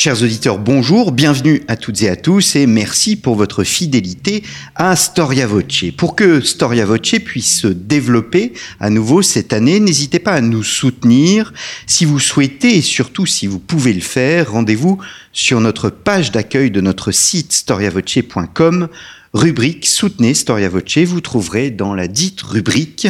[0.00, 4.44] Chers auditeurs, bonjour, bienvenue à toutes et à tous et merci pour votre fidélité
[4.76, 5.86] à Storia Voce.
[5.96, 10.62] Pour que Storia Voce puisse se développer à nouveau cette année, n'hésitez pas à nous
[10.62, 11.52] soutenir.
[11.88, 14.98] Si vous souhaitez et surtout si vous pouvez le faire, rendez-vous
[15.32, 18.88] sur notre page d'accueil de notre site storiavoce.com
[19.34, 23.08] rubrique Soutenez Storia Voce, vous trouverez dans la dite rubrique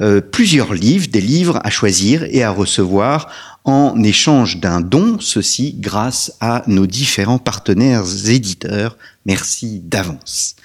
[0.00, 3.28] euh, plusieurs livres, des livres à choisir et à recevoir
[3.64, 8.96] en échange d'un don, ceci grâce à nos différents partenaires éditeurs.
[9.26, 10.56] Merci d'avance.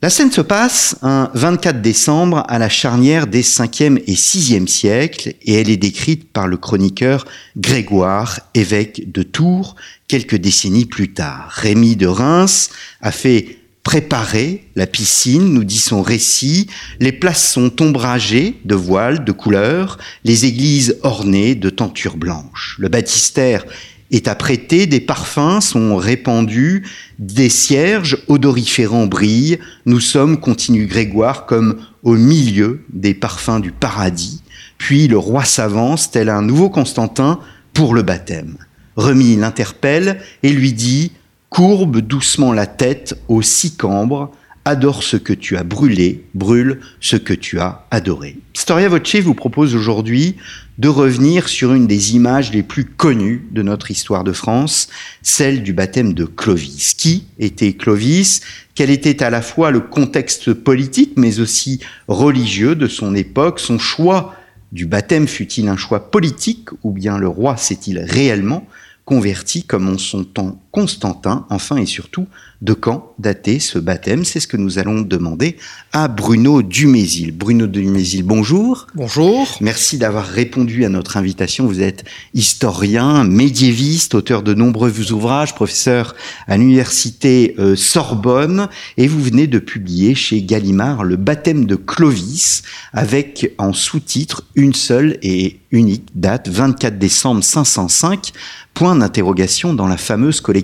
[0.00, 5.34] La scène se passe un 24 décembre à la charnière des 5e et 6e siècles
[5.42, 9.74] et elle est décrite par le chroniqueur Grégoire, évêque de Tours,
[10.06, 11.50] quelques décennies plus tard.
[11.50, 16.66] Rémy de Reims a fait préparer la piscine, nous dit son récit.
[17.00, 22.76] Les places sont ombragées de voiles de couleurs, les églises ornées de tentures blanches.
[22.78, 23.64] Le baptistère
[24.10, 26.86] est apprêté, des parfums sont répandus,
[27.18, 29.58] des cierges odoriférants brillent.
[29.86, 34.42] Nous sommes, continue Grégoire, comme au milieu des parfums du paradis.
[34.76, 37.40] Puis le roi s'avance, tel un nouveau Constantin,
[37.72, 38.58] pour le baptême.
[38.96, 41.12] Remy l'interpelle et lui dit
[41.50, 44.30] Courbe doucement la tête au sicambre,
[44.64, 48.36] adore ce que tu as brûlé, brûle ce que tu as adoré.
[48.52, 50.36] Storia Voce vous propose aujourd'hui
[50.76, 54.88] de revenir sur une des images les plus connues de notre histoire de France,
[55.22, 56.92] celle du baptême de Clovis.
[56.94, 58.42] Qui était Clovis?
[58.74, 63.58] Quel était à la fois le contexte politique mais aussi religieux de son époque?
[63.58, 64.34] Son choix
[64.70, 68.66] du baptême fut-il un choix politique ou bien le roi s'est-il réellement
[69.08, 72.26] converti comme en son temps Constantin, enfin et surtout,
[72.60, 74.24] de quand dater ce baptême?
[74.24, 75.56] C'est ce que nous allons demander
[75.92, 77.32] à Bruno Dumézil.
[77.32, 78.86] Bruno Dumézil, bonjour.
[78.94, 79.56] Bonjour.
[79.60, 81.66] Merci d'avoir répondu à notre invitation.
[81.66, 82.04] Vous êtes
[82.34, 86.14] historien, médiéviste, auteur de nombreux ouvrages, professeur
[86.46, 92.62] à l'université euh, Sorbonne, et vous venez de publier chez Gallimard Le baptême de Clovis,
[92.92, 98.32] avec en sous-titre une seule et unique date, 24 décembre 505,
[98.74, 100.57] point d'interrogation dans la fameuse collection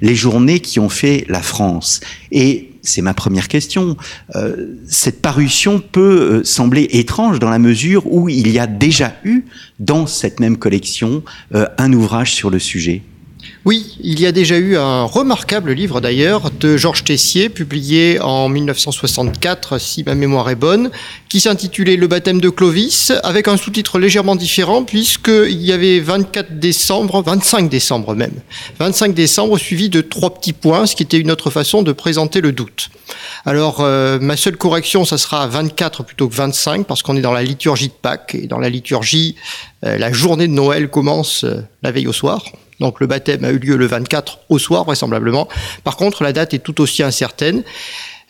[0.00, 2.00] Les journées qui ont fait la France.
[2.30, 3.96] Et c'est ma première question.
[4.34, 6.00] Euh, cette parution peut
[6.40, 9.44] euh, sembler étrange dans la mesure où il y a déjà eu
[9.78, 11.22] dans cette même collection
[11.54, 13.02] euh, un ouvrage sur le sujet.
[13.64, 18.48] Oui, il y a déjà eu un remarquable livre d'ailleurs de Georges Tessier, publié en
[18.48, 20.90] 1964, si ma mémoire est bonne,
[21.28, 26.58] qui s'intitulait Le baptême de Clovis, avec un sous-titre légèrement différent, puisqu'il y avait 24
[26.58, 28.34] décembre, 25 décembre même,
[28.80, 32.40] 25 décembre suivi de trois petits points, ce qui était une autre façon de présenter
[32.40, 32.90] le doute.
[33.44, 37.32] Alors, euh, ma seule correction, ça sera 24 plutôt que 25, parce qu'on est dans
[37.32, 39.36] la liturgie de Pâques, et dans la liturgie,
[39.84, 42.42] euh, la journée de Noël commence euh, la veille au soir.
[42.82, 45.48] Donc le baptême a eu lieu le 24 au soir, vraisemblablement.
[45.84, 47.62] Par contre, la date est tout aussi incertaine.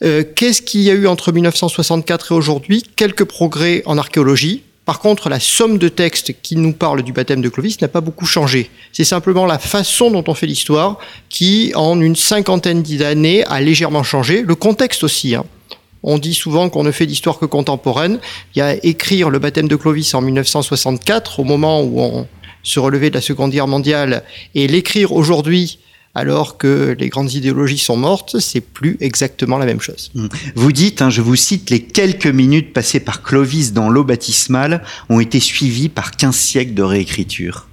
[0.04, 2.84] Euh, qu'est-ce qu'il y a eu entre 1964 et aujourd'hui?
[2.96, 4.62] Quelques progrès en archéologie.
[4.84, 8.00] Par contre, la somme de textes qui nous parle du baptême de Clovis n'a pas
[8.00, 8.68] beaucoup changé.
[8.92, 10.98] C'est simplement la façon dont on fait l'histoire
[11.28, 14.42] qui, en une cinquantaine d'années, a légèrement changé.
[14.42, 15.36] Le contexte aussi.
[15.36, 15.44] Hein.
[16.02, 18.18] On dit souvent qu'on ne fait d'histoire que contemporaine.
[18.54, 22.26] Il y a écrire le baptême de Clovis en 1964, au moment où on
[22.62, 24.22] se relever de la Seconde Guerre mondiale
[24.54, 25.78] et l'écrire aujourd'hui
[26.14, 30.10] alors que les grandes idéologies sont mortes, c'est plus exactement la même chose.
[30.14, 30.26] Mmh.
[30.56, 34.82] Vous dites, hein, je vous cite, les quelques minutes passées par Clovis dans l'eau baptismale
[35.08, 37.66] ont été suivies par 15 siècles de réécriture.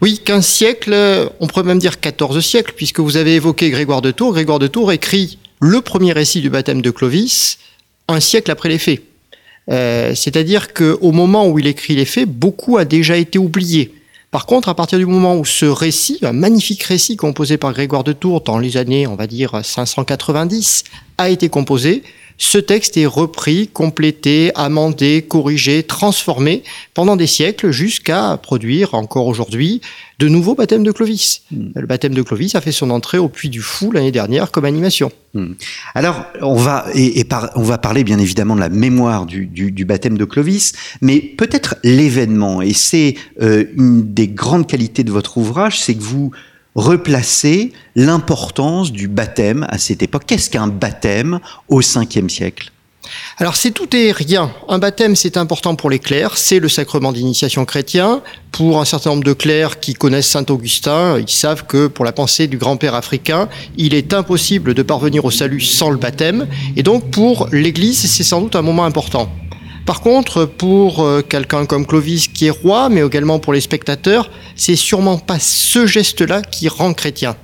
[0.00, 4.12] Oui, 15 siècles, on pourrait même dire 14 siècles, puisque vous avez évoqué Grégoire de
[4.12, 4.32] Tours.
[4.32, 7.58] Grégoire de Tours écrit le premier récit du baptême de Clovis
[8.06, 9.02] un siècle après les faits.
[9.70, 13.92] Euh, c'est-à-dire qu'au moment où il écrit les faits, beaucoup a déjà été oublié.
[14.30, 18.04] Par contre, à partir du moment où ce récit, un magnifique récit composé par Grégoire
[18.04, 20.84] de Tours dans les années, on va dire 590,
[21.16, 22.02] a été composé,
[22.38, 26.62] ce texte est repris, complété, amendé, corrigé, transformé
[26.94, 29.80] pendant des siècles jusqu'à produire encore aujourd'hui
[30.20, 31.42] de nouveaux baptêmes de Clovis.
[31.50, 31.70] Hmm.
[31.74, 34.64] Le baptême de Clovis a fait son entrée au Puy du Fou l'année dernière comme
[34.64, 35.10] animation.
[35.34, 35.54] Hmm.
[35.94, 37.26] Alors, on va, et,
[37.56, 42.62] on va parler bien évidemment de la mémoire du, baptême de Clovis, mais peut-être l'événement.
[42.62, 46.30] Et c'est euh, une des grandes qualités de votre ouvrage, c'est que vous
[46.78, 50.22] replacer l'importance du baptême à cette époque.
[50.26, 52.70] Qu'est-ce qu'un baptême au 5e siècle?
[53.38, 54.52] Alors c'est tout et rien.
[54.68, 58.20] Un baptême, c'est important pour les clercs, c'est le sacrement d'initiation chrétien.
[58.52, 62.12] Pour un certain nombre de clercs qui connaissent Saint Augustin, ils savent que pour la
[62.12, 66.46] pensée du grand-père africain, il est impossible de parvenir au salut sans le baptême.
[66.76, 69.30] Et donc pour l'Église, c'est sans doute un moment important.
[69.88, 74.30] Par contre, pour euh, quelqu'un comme Clovis qui est roi, mais également pour les spectateurs,
[74.54, 77.38] c'est sûrement pas ce geste-là qui rend chrétien.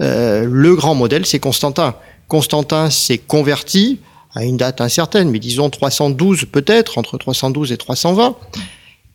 [0.00, 1.94] Euh, le grand modèle, c'est Constantin.
[2.28, 4.00] Constantin s'est converti,
[4.34, 8.36] à une date incertaine, mais disons 312 peut-être, entre 312 et 320,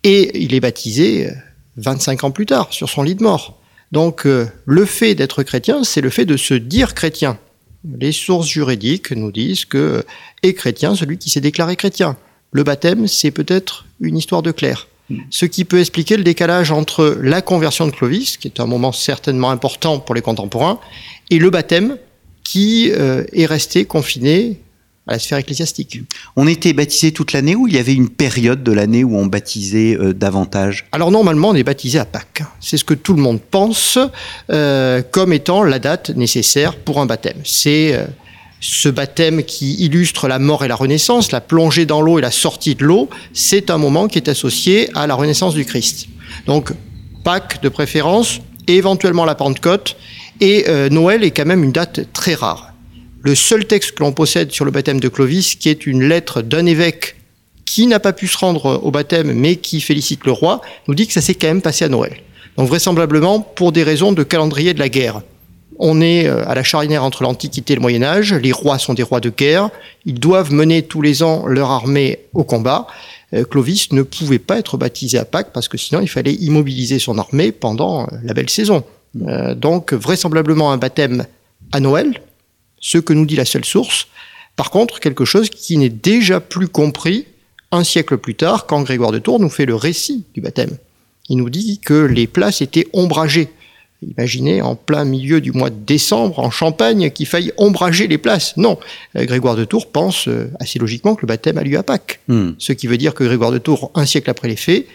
[0.02, 1.30] et il est baptisé
[1.76, 3.60] 25 euh, ans plus tard, sur son lit de mort.
[3.92, 7.38] Donc le fait d'être chrétien, c'est le fait de se dire chrétien.
[7.96, 10.04] Les sources juridiques nous disent que
[10.42, 12.16] est chrétien celui qui s'est déclaré chrétien.
[12.52, 14.88] Le baptême, c'est peut-être une histoire de clerc.
[15.30, 18.92] Ce qui peut expliquer le décalage entre la conversion de Clovis, qui est un moment
[18.92, 20.78] certainement important pour les contemporains,
[21.30, 21.96] et le baptême,
[22.44, 24.58] qui euh, est resté confiné
[25.06, 26.00] à la sphère ecclésiastique.
[26.36, 29.26] On était baptisé toute l'année ou il y avait une période de l'année où on
[29.26, 30.86] baptisait euh, davantage?
[30.92, 32.42] Alors normalement on est baptisé à Pâques.
[32.60, 33.98] C'est ce que tout le monde pense
[34.50, 37.40] euh, comme étant la date nécessaire pour un baptême.
[37.44, 38.06] C'est
[38.62, 42.30] ce baptême qui illustre la mort et la renaissance, la plongée dans l'eau et la
[42.30, 46.06] sortie de l'eau, c'est un moment qui est associé à la renaissance du Christ.
[46.46, 46.72] Donc
[47.24, 49.96] Pâques de préférence, et éventuellement la Pentecôte,
[50.40, 52.72] et Noël est quand même une date très rare
[53.22, 56.42] le seul texte que l'on possède sur le baptême de Clovis, qui est une lettre
[56.42, 57.16] d'un évêque
[57.64, 61.06] qui n'a pas pu se rendre au baptême, mais qui félicite le roi, nous dit
[61.06, 62.16] que ça s'est quand même passé à Noël.
[62.56, 65.22] Donc vraisemblablement pour des raisons de calendrier de la guerre.
[65.84, 68.94] On est euh, à la charnière entre l'Antiquité et le Moyen Âge, les rois sont
[68.94, 69.68] des rois de guerre,
[70.04, 72.86] ils doivent mener tous les ans leur armée au combat.
[73.34, 77.00] Euh, Clovis ne pouvait pas être baptisé à Pâques parce que sinon il fallait immobiliser
[77.00, 78.84] son armée pendant euh, la belle saison.
[79.56, 81.26] donc vraisemblablement un baptême
[81.72, 82.22] à Noël,
[82.78, 84.06] ce que nous dit la seule source.
[84.54, 87.26] Par contre, quelque chose qui n'est déjà plus compris
[87.72, 90.76] un siècle plus tard, quand Grégoire de Tours nous fait le récit du baptême.
[91.28, 93.48] Il nous dit que les places étaient ombragées.
[94.02, 98.56] Imaginez en plein milieu du mois de décembre, en Champagne, qu'il faille ombrager les places.
[98.56, 98.78] Non,
[99.16, 102.20] euh, Grégoire de Tours pense euh, assez logiquement que le baptême a lieu à Pâques.
[102.28, 102.50] Hmm.
[102.58, 104.86] Ce qui veut dire que Grégoire de Tours, un siècle après les faits,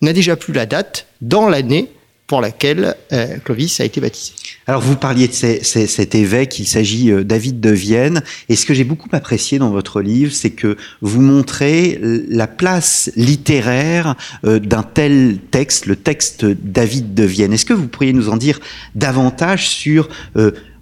[0.00, 1.88] n'a déjà plus la date dans l'année
[2.26, 4.32] pour laquelle euh, Clovis a été baptisé.
[4.66, 8.74] Alors vous parliez de cet évêque, il s'agit euh, David de Vienne, et ce que
[8.74, 11.98] j'ai beaucoup apprécié dans votre livre, c'est que vous montrez
[12.28, 14.14] la place littéraire
[14.44, 17.52] euh, d'un tel texte, le texte David de Vienne.
[17.52, 18.60] Est-ce que vous pourriez nous en dire
[18.94, 20.08] davantage sur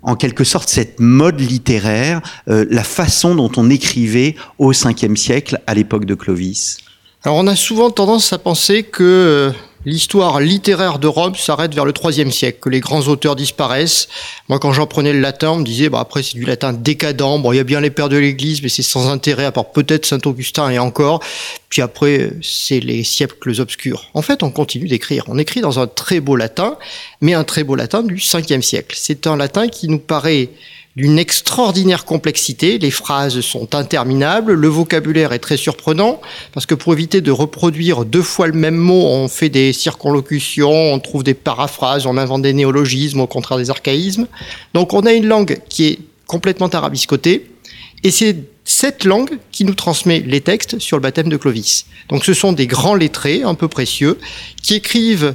[0.02, 5.74] en quelque sorte cette mode littéraire, la façon dont on écrivait au 5e siècle à
[5.74, 6.78] l'époque de Clovis?
[7.24, 9.52] Alors on a souvent tendance à penser que
[9.86, 14.08] L'histoire littéraire de Rome s'arrête vers le IIIe siècle, que les grands auteurs disparaissent.
[14.50, 17.40] Moi, quand j'apprenais le latin, on me disait, bah, après, c'est du latin décadent.
[17.40, 19.72] Bon, il y a bien les pères de l'Église, mais c'est sans intérêt, à part
[19.72, 21.22] peut-être Saint-Augustin et encore.
[21.70, 24.10] Puis après, c'est les siècles obscurs.
[24.12, 25.24] En fait, on continue d'écrire.
[25.28, 26.76] On écrit dans un très beau latin,
[27.22, 28.94] mais un très beau latin du 5e siècle.
[28.98, 30.50] C'est un latin qui nous paraît
[30.96, 32.78] d'une extraordinaire complexité.
[32.78, 36.20] Les phrases sont interminables, le vocabulaire est très surprenant,
[36.52, 40.92] parce que pour éviter de reproduire deux fois le même mot, on fait des circonlocutions,
[40.92, 44.26] on trouve des paraphrases, on invente des néologismes au contraire des archaïsmes.
[44.74, 47.50] Donc on a une langue qui est complètement arabiscotée,
[48.02, 51.86] et c'est cette langue qui nous transmet les textes sur le baptême de Clovis.
[52.08, 54.18] Donc ce sont des grands lettrés, un peu précieux,
[54.62, 55.34] qui écrivent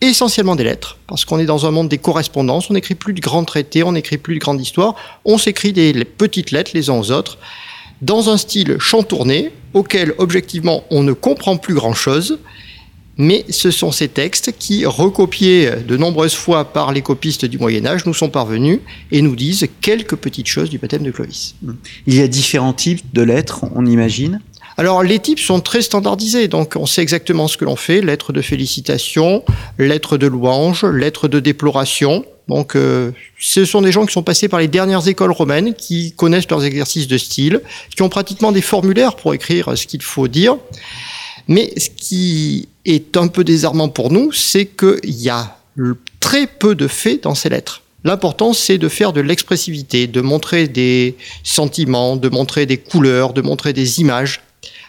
[0.00, 3.20] essentiellement des lettres, parce qu'on est dans un monde des correspondances, on n'écrit plus de
[3.20, 6.98] grands traités, on n'écrit plus de grandes histoires, on s'écrit des petites lettres les uns
[6.98, 7.38] aux autres,
[8.02, 12.38] dans un style chantourné, auquel objectivement on ne comprend plus grand-chose,
[13.16, 17.86] mais ce sont ces textes qui, recopiés de nombreuses fois par les copistes du Moyen
[17.86, 18.80] Âge, nous sont parvenus
[19.12, 21.54] et nous disent quelques petites choses du baptême de Clovis.
[22.06, 24.40] Il y a différents types de lettres, on imagine?
[24.76, 28.32] Alors les types sont très standardisés, donc on sait exactement ce que l'on fait, lettre
[28.32, 29.44] de félicitation,
[29.78, 32.24] lettre de louange, lettre de déploration.
[32.48, 36.12] Donc euh, ce sont des gens qui sont passés par les dernières écoles romaines, qui
[36.12, 37.60] connaissent leurs exercices de style,
[37.94, 40.56] qui ont pratiquement des formulaires pour écrire ce qu'il faut dire.
[41.46, 45.58] Mais ce qui est un peu désarmant pour nous, c'est qu'il y a
[46.20, 47.82] très peu de faits dans ces lettres.
[48.04, 53.40] L'important, c'est de faire de l'expressivité, de montrer des sentiments, de montrer des couleurs, de
[53.40, 54.42] montrer des images.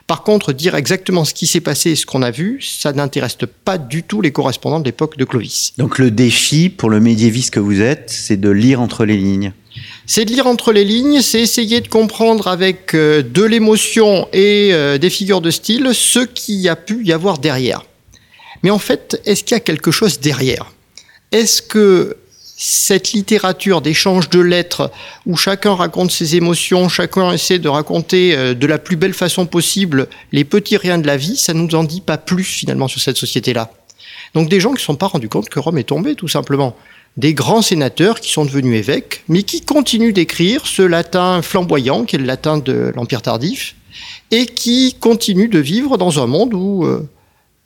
[0.08, 3.38] Par contre, dire exactement ce qui s'est passé et ce qu'on a vu, ça n'intéresse
[3.64, 5.74] pas du tout les correspondants de l'époque de Clovis.
[5.78, 9.52] Donc le défi pour le médiéviste que vous êtes, c'est de lire entre les lignes.
[10.06, 14.70] C'est de lire entre les lignes, c'est essayer de comprendre avec euh, de l'émotion et
[14.74, 17.84] euh, des figures de style ce qu'il a pu y avoir derrière.
[18.62, 20.72] Mais en fait, est-ce qu'il y a quelque chose derrière?
[21.32, 22.18] Est-ce que
[22.58, 24.92] cette littérature d'échange de lettres
[25.26, 29.46] où chacun raconte ses émotions, chacun essaie de raconter euh, de la plus belle façon
[29.46, 33.02] possible les petits riens de la vie, ça nous en dit pas plus finalement sur
[33.02, 33.72] cette société-là.
[34.34, 36.76] Donc des gens qui ne sont pas rendus compte que Rome est tombée tout simplement.
[37.18, 42.18] Des grands sénateurs qui sont devenus évêques, mais qui continuent d'écrire ce latin flamboyant qui
[42.18, 43.76] est le latin de l'Empire tardif,
[44.32, 47.08] et qui continuent de vivre dans un monde où euh,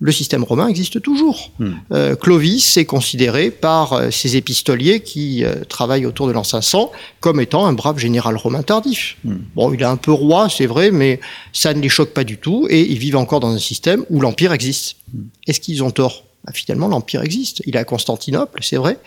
[0.01, 1.51] le système romain existe toujours.
[1.59, 1.73] Hmm.
[1.91, 6.91] Euh, Clovis est considéré par euh, ses épistoliers qui euh, travaillent autour de l'an 500
[7.19, 9.17] comme étant un brave général romain tardif.
[9.25, 9.37] Hmm.
[9.55, 11.19] Bon, il est un peu roi, c'est vrai, mais
[11.51, 14.21] ça ne les choque pas du tout et ils vivent encore dans un système où
[14.21, 14.95] l'empire existe.
[15.13, 15.23] Hmm.
[15.47, 16.23] Est-ce qu'ils ont tort?
[16.45, 17.61] Bah, Finalement, l'empire existe.
[17.65, 18.97] Il est à Constantinople, c'est vrai.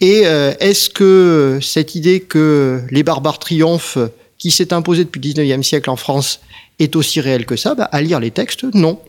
[0.00, 0.20] Et
[0.60, 3.98] est-ce que cette idée que les barbares triomphent,
[4.38, 6.38] qui s'est imposée depuis le 19e siècle en France,
[6.78, 7.74] est aussi réelle que ça?
[7.74, 9.00] Bah, À lire les textes, non.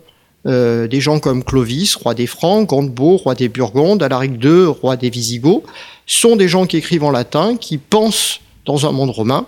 [0.48, 4.96] Euh, des gens comme Clovis, roi des Francs, Gondebaud, roi des Burgondes, Alaric II, roi
[4.96, 5.63] des Visigoths,
[6.06, 9.46] sont des gens qui écrivent en latin, qui pensent dans un monde romain,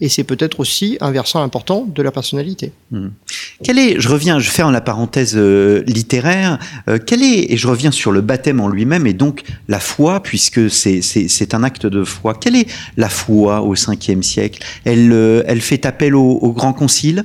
[0.00, 2.72] et c'est peut-être aussi un versant important de la personnalité.
[2.92, 3.08] Hmm.
[3.64, 7.66] Quel est, je reviens, je ferme la parenthèse euh, littéraire, euh, quel est, et je
[7.66, 12.04] reviens sur le baptême en lui-même, et donc la foi, puisque c'est un acte de
[12.04, 14.62] foi, quelle est la foi au 5e siècle?
[14.84, 17.24] Elle, fait appel au Grand Concile?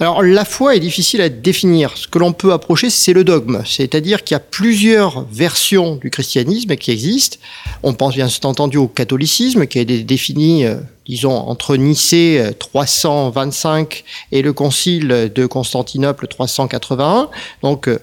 [0.00, 1.96] Alors la foi est difficile à définir.
[1.96, 3.62] Ce que l'on peut approcher, c'est le dogme.
[3.64, 7.38] C'est-à-dire qu'il y a plusieurs versions du christianisme qui existent.
[7.82, 14.04] On pense bien entendu au catholicisme qui a été défini, euh, disons, entre Nicée 325
[14.04, 17.30] euh, et le concile de Constantinople 381.
[17.62, 17.98] Donc euh,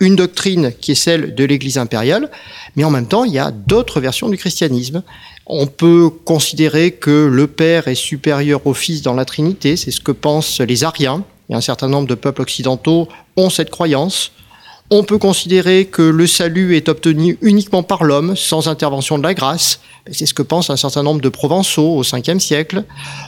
[0.00, 2.30] une doctrine qui est celle de l'Église impériale,
[2.74, 5.02] mais en même temps, il y a d'autres versions du christianisme.
[5.46, 10.00] On peut considérer que le Père est supérieur au Fils dans la Trinité, c'est ce
[10.00, 14.32] que pensent les Ariens et un certain nombre de peuples occidentaux ont cette croyance.
[14.88, 19.34] On peut considérer que le salut est obtenu uniquement par l'homme, sans intervention de la
[19.34, 19.80] grâce.
[20.12, 22.84] C'est ce que pensent un certain nombre de Provençaux au 5e siècle.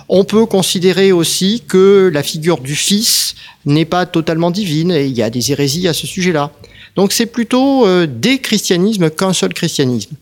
[0.09, 3.35] On peut considérer aussi que la figure du Fils
[3.67, 6.53] n'est pas totalement divine, et il y a des hérésies à ce sujet-là.
[6.95, 10.15] Donc c'est plutôt euh, des christianismes qu'un seul christianisme.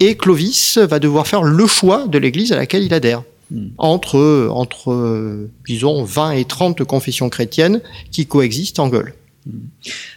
[0.00, 3.22] Et Clovis va devoir faire le choix de l'Église à laquelle il adhère.
[3.50, 3.68] Hmm.
[3.78, 7.80] entre, entre, disons, 20 et 30 confessions chrétiennes
[8.12, 9.14] qui coexistent en Gaule.
[9.46, 9.52] Hmm.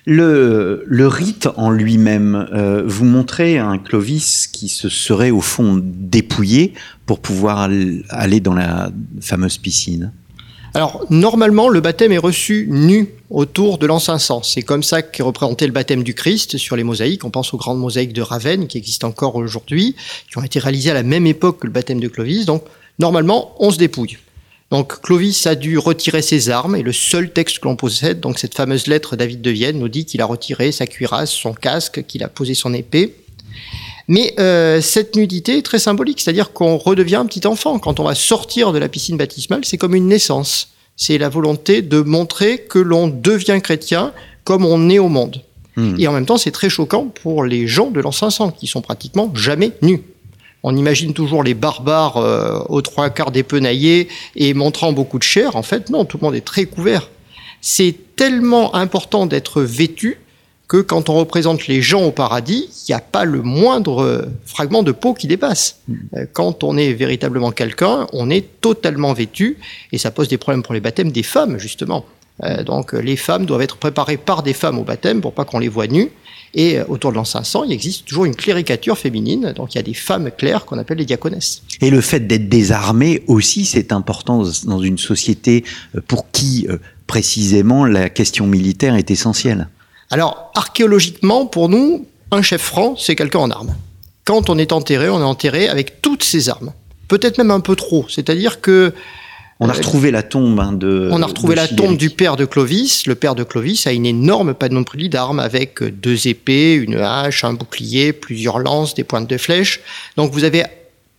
[0.06, 5.80] Le, le, rite en lui-même, euh, vous montrez un Clovis qui se serait au fond
[5.82, 6.74] dépouillé
[7.06, 7.70] pour pouvoir
[8.10, 10.12] aller dans la fameuse piscine.
[10.76, 14.42] Alors, normalement, le baptême est reçu nu autour de l'an 500.
[14.42, 17.24] C'est comme ça qu'est représenté le baptême du Christ sur les mosaïques.
[17.26, 19.96] On pense aux grandes mosaïques de Ravenne qui existent encore aujourd'hui,
[20.32, 22.48] qui ont été réalisées à la même époque que le baptême de Clovis.
[22.48, 22.64] Donc,
[23.00, 24.18] Normalement, on se dépouille.
[24.72, 28.40] Donc Clovis a dû retirer ses armes et le seul texte que l'on possède, donc
[28.40, 32.06] cette fameuse lettre David de Vienne, nous dit qu'il a retiré sa cuirasse, son casque,
[32.08, 33.16] qu'il a posé son épée.
[34.08, 37.78] Mais euh, cette nudité est très symbolique, c'est-à-dire qu'on redevient un petit enfant.
[37.78, 40.70] Quand on va sortir de la piscine baptismale, c'est comme une naissance.
[40.98, 44.12] C'est la volonté de montrer que l'on devient chrétien
[44.44, 45.42] comme on est au monde.
[45.76, 45.96] Hmm.
[46.00, 48.82] Et en même temps, c'est très choquant pour les gens de l'an 500 qui sont
[48.82, 50.02] pratiquement jamais nus.
[50.64, 55.56] On imagine toujours les barbares euh, aux trois quarts dépenaillés et montrant beaucoup de chair.
[55.56, 57.10] En fait, non, tout le monde est très couvert.
[57.62, 60.18] C'est tellement important d'être vêtu
[60.68, 64.84] que quand on représente les gens au paradis, il n'y a pas le moindre fragment
[64.84, 65.80] de peau qui dépasse.
[65.88, 65.96] Mm.
[66.16, 69.58] Euh, quand on est véritablement quelqu'un, on est totalement vêtu
[69.92, 72.06] et ça pose des problèmes pour les baptêmes des femmes, justement.
[72.44, 75.60] Euh, donc les femmes doivent être préparées par des femmes au baptême pour pas qu'on
[75.60, 76.12] les voit nues.
[76.56, 79.80] Et euh, autour de l'an 500, il existe toujours une cléricature féminine, donc il y
[79.80, 81.64] a des femmes claires qu'on appelle les diaconesses.
[81.82, 85.64] Et le fait d'être désarmé aussi, c'est important dans une société
[85.96, 89.68] euh, pour qui euh, précisément la question militaire est essentielle.
[90.12, 93.76] Alors archéologiquement, pour nous, un chef franc, c'est quelqu'un en armes.
[94.26, 96.72] Quand on est enterré, on est enterré avec toutes ses armes.
[97.08, 98.06] Peut-être même un peu trop.
[98.10, 98.94] C'est-à-dire que
[99.64, 101.08] on a retrouvé la tombe hein, de.
[101.12, 103.08] On a retrouvé la tombe du père de Clovis.
[103.08, 107.54] Le père de Clovis a une énorme panoplie d'armes avec deux épées, une hache, un
[107.54, 109.80] bouclier, plusieurs lances, des pointes de flèches.
[110.18, 110.64] Donc vous avez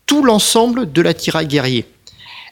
[0.04, 1.86] tout l'ensemble de l'attirail guerrier.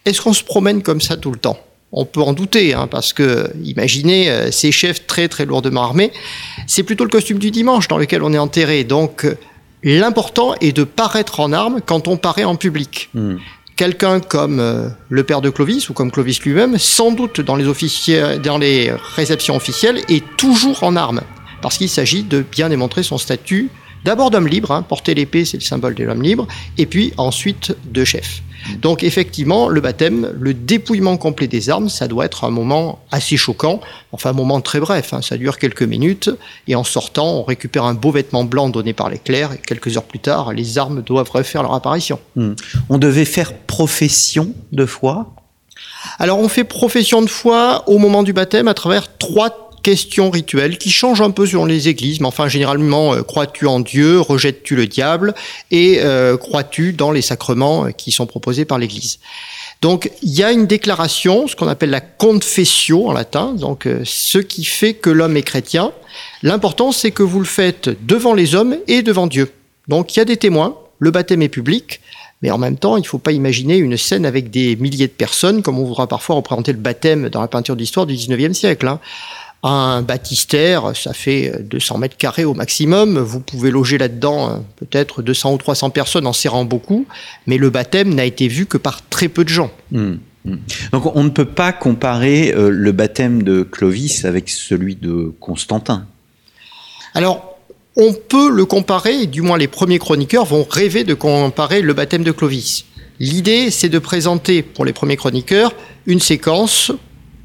[0.07, 1.59] Est-ce qu'on se promène comme ça tout le temps?
[1.93, 6.11] On peut en douter, hein, parce que imaginez euh, ces chefs très très lourdement armés,
[6.67, 8.85] c'est plutôt le costume du dimanche dans lequel on est enterré.
[8.85, 9.27] Donc
[9.83, 13.11] l'important est de paraître en armes quand on paraît en public.
[13.13, 13.37] Hmm
[13.83, 17.65] quelqu'un comme euh, le père de Clovis ou comme Clovis lui-même, sans doute dans les,
[18.39, 21.23] dans les réceptions officielles, est toujours en armes,
[21.63, 23.71] parce qu'il s'agit de bien démontrer son statut
[24.05, 26.47] D'abord d'homme libre, hein, porter l'épée c'est le symbole de l'homme libre,
[26.79, 28.43] et puis ensuite de chef.
[28.81, 33.37] Donc effectivement, le baptême, le dépouillement complet des armes, ça doit être un moment assez
[33.37, 33.81] choquant,
[34.13, 36.31] enfin un moment très bref, hein, ça dure quelques minutes,
[36.69, 40.05] et en sortant, on récupère un beau vêtement blanc donné par l'éclair, et quelques heures
[40.05, 42.21] plus tard, les armes doivent refaire leur apparition.
[42.37, 42.53] Hmm.
[42.89, 45.35] On devait faire profession de foi?
[46.19, 50.79] Alors on fait profession de foi au moment du baptême à travers trois questions rituelles
[50.79, 54.77] qui changent un peu selon les églises, mais enfin généralement euh, crois-tu en Dieu, rejettes-tu
[54.77, 55.35] le diable
[55.71, 59.19] et euh, crois-tu dans les sacrements euh, qui sont proposés par l'Église.
[59.81, 64.39] Donc il y a une déclaration, ce qu'on appelle la confessio en latin, donc ce
[64.39, 65.93] qui fait que l'homme est chrétien.
[66.43, 69.53] L'important c'est que vous le faites devant les hommes et devant Dieu.
[69.89, 72.01] Donc il y a des témoins, le baptême est public,
[72.43, 75.13] mais en même temps, il ne faut pas imaginer une scène avec des milliers de
[75.13, 78.89] personnes, comme on voudra parfois représenter le baptême dans la peinture d'histoire du 19e siècle.
[78.89, 78.99] Hein.
[79.65, 83.19] Un baptistère, ça fait 200 mètres carrés au maximum.
[83.19, 87.07] Vous pouvez loger là-dedans euh, peut-être 200 ou 300 personnes en serrant beaucoup,
[87.47, 89.71] mais le baptême n'a été vu que par très peu de gens.
[89.93, 90.15] Mmh,
[90.47, 90.57] mmh.
[90.93, 96.07] Donc on ne peut pas comparer euh, le baptême de Clovis avec celui de Constantin.
[97.15, 97.57] Alors,
[97.97, 102.25] on peut le comparer, du moins les premiers chroniqueurs vont rêver de comparer le baptême
[102.25, 102.87] de Clovis.
[103.21, 105.73] L'idée, c'est de présenter pour les premiers chroniqueurs
[106.07, 106.91] une séquence,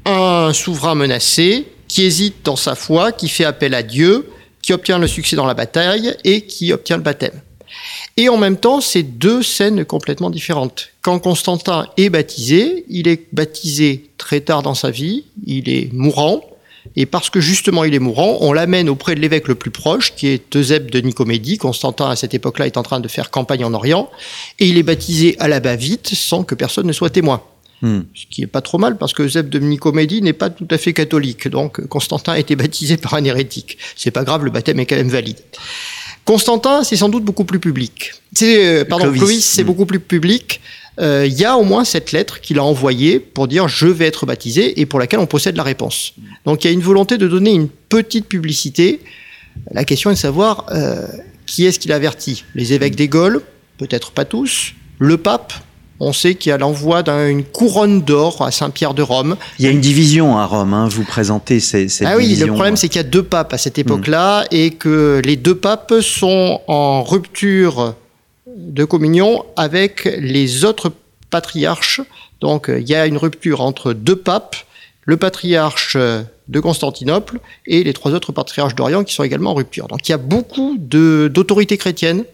[0.06, 4.30] un souverain menacé, qui hésite dans sa foi, qui fait appel à Dieu,
[4.62, 7.40] qui obtient le succès dans la bataille et qui obtient le baptême.
[8.16, 10.88] Et en même temps, c'est deux scènes complètement différentes.
[11.02, 16.42] Quand Constantin est baptisé, il est baptisé très tard dans sa vie, il est mourant,
[16.96, 20.14] et parce que justement il est mourant, on l'amène auprès de l'évêque le plus proche,
[20.14, 21.58] qui est Eusèbe de Nicomédie.
[21.58, 24.10] Constantin, à cette époque-là, est en train de faire campagne en Orient,
[24.58, 27.42] et il est baptisé à la va-vite, sans que personne ne soit témoin.
[27.82, 28.00] Hmm.
[28.14, 30.78] Ce qui est pas trop mal parce que Zeb de Nicomédie n'est pas tout à
[30.78, 31.48] fait catholique.
[31.48, 33.78] Donc Constantin a été baptisé par un hérétique.
[33.96, 35.38] C'est pas grave, le baptême est quand même valide.
[36.24, 38.12] Constantin, c'est sans doute beaucoup plus public.
[38.34, 39.66] C'est, euh, pardon, Clovis, c'est hmm.
[39.66, 40.60] beaucoup plus public.
[41.00, 44.06] Euh, il y a au moins cette lettre qu'il a envoyée pour dire je vais
[44.06, 46.14] être baptisé et pour laquelle on possède la réponse.
[46.44, 49.00] Donc il y a une volonté de donner une petite publicité.
[49.70, 51.06] La question est de savoir euh,
[51.46, 52.44] qui est-ce qu'il avertit.
[52.54, 53.42] Les évêques des Gaules,
[53.78, 54.74] peut-être pas tous.
[54.98, 55.54] Le pape,
[56.00, 59.36] on sait qu'il y a l'envoi d'une couronne d'or à Saint-Pierre de Rome.
[59.58, 62.46] Il y a une division à Rome, hein, vous présentez ces, cette ah oui, le
[62.46, 64.46] problème c'est qu'il y a deux papes à cette époque-là hmm.
[64.52, 67.94] et que les deux papes sont en rupture
[68.46, 70.92] de communion avec les autres
[71.30, 72.00] patriarches.
[72.40, 74.56] Donc il y a une rupture entre deux papes,
[75.04, 79.88] le patriarche de Constantinople et les trois autres patriarches d'Orient qui sont également en rupture.
[79.88, 82.24] Donc il y a beaucoup d'autorités chrétiennes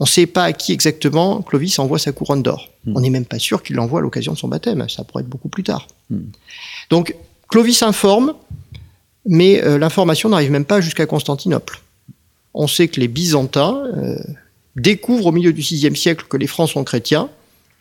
[0.00, 2.70] on ne sait pas à qui exactement Clovis envoie sa couronne d'or.
[2.86, 2.96] Hmm.
[2.96, 4.88] On n'est même pas sûr qu'il l'envoie à l'occasion de son baptême.
[4.88, 5.86] Ça pourrait être beaucoup plus tard.
[6.08, 6.22] Hmm.
[6.88, 7.14] Donc
[7.48, 8.32] Clovis informe,
[9.26, 11.80] mais euh, l'information n'arrive même pas jusqu'à Constantinople.
[12.54, 14.18] On sait que les Byzantins euh,
[14.74, 17.28] découvrent au milieu du VIe siècle que les Francs sont chrétiens,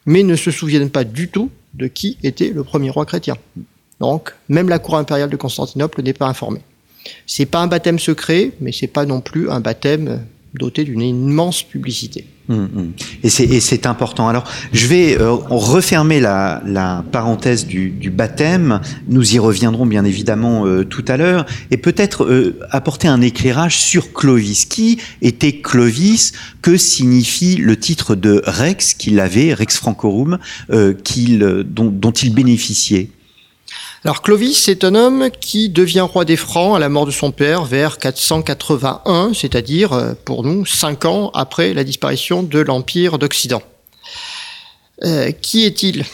[0.06, 3.38] mais ne se souviennent pas du tout de qui était le premier roi chrétien.
[4.02, 6.62] Donc, même la cour impériale de Constantinople n'est pas informée.
[7.26, 11.64] C'est pas un baptême secret, mais c'est pas non plus un baptême doté d'une immense
[11.64, 12.26] publicité.
[12.50, 12.92] Hum, hum.
[13.24, 14.28] Et c'est important.
[14.28, 18.82] Alors, je vais euh, refermer la, parenthèse du, baptême.
[19.08, 21.46] Nous y reviendrons bien évidemment euh, tout à l'heure.
[21.70, 24.66] Et peut-être euh, apporter un éclairage sur Clovis.
[24.66, 26.34] Qui était Clovis?
[26.64, 33.10] Que signifie le titre de Rex qu'il avait, Rex Francorum, dont il bénéficiait?
[34.06, 37.32] Alors Clovis, c'est un homme qui devient roi des Francs à la mort de son
[37.32, 43.62] père vers 481, c'est-à-dire euh, pour nous cinq ans après la disparition de l'Empire d'Occident.
[45.04, 46.06] Euh, qui est-il?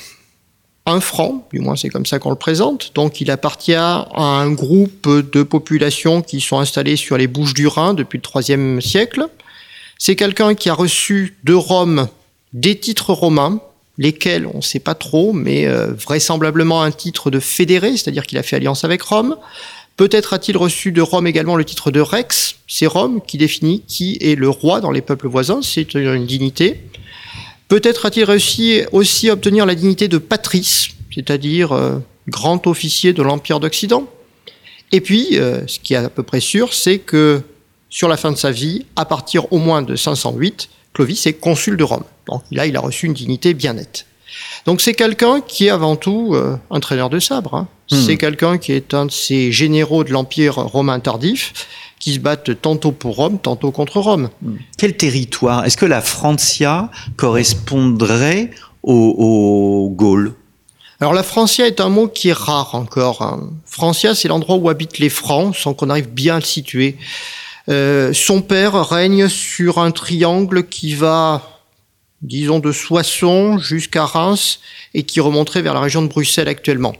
[0.87, 4.51] Un franc, du moins c'est comme ça qu'on le présente, donc il appartient à un
[4.51, 9.27] groupe de populations qui sont installées sur les Bouches du Rhin depuis le IIIe siècle.
[9.97, 12.07] C'est quelqu'un qui a reçu de Rome
[12.53, 13.59] des titres romains,
[13.97, 18.37] lesquels on ne sait pas trop, mais euh, vraisemblablement un titre de fédéré, c'est-à-dire qu'il
[18.37, 19.37] a fait alliance avec Rome.
[19.97, 24.17] Peut-être a-t-il reçu de Rome également le titre de Rex, c'est Rome qui définit qui
[24.19, 26.81] est le roi dans les peuples voisins, c'est une dignité.
[27.69, 33.23] Peut-être a-t-il réussi aussi à obtenir la dignité de patrice, c'est-à-dire euh, grand officier de
[33.23, 34.07] l'Empire d'Occident.
[34.91, 37.41] Et puis, euh, ce qui est à peu près sûr, c'est que
[37.89, 41.75] sur la fin de sa vie, à partir au moins de 508, Clovis est consul
[41.77, 42.05] de Rome.
[42.25, 44.07] Donc là, il a reçu une dignité bien nette.
[44.65, 47.53] Donc c'est quelqu'un qui est avant tout euh, un traîneur de sabre.
[47.53, 47.67] Hein.
[47.91, 48.01] Hmm.
[48.05, 51.67] C'est quelqu'un qui est un de ces généraux de l'Empire romain tardif
[51.99, 54.29] qui se battent tantôt pour Rome, tantôt contre Rome.
[54.41, 54.55] Hmm.
[54.77, 55.65] Quel territoire?
[55.65, 60.33] Est-ce que la Francia correspondrait aux, Gaules
[61.01, 63.21] alors la Francia est un mot qui est rare encore.
[63.21, 63.49] Hein.
[63.65, 66.95] Francia, c'est l'endroit où habitent les Francs, sans qu'on arrive bien à le situer.
[67.69, 71.61] Euh, son père règne sur un triangle qui va,
[72.21, 74.59] disons, de Soissons jusqu'à Reims
[74.93, 76.93] et qui remonterait vers la région de Bruxelles actuellement.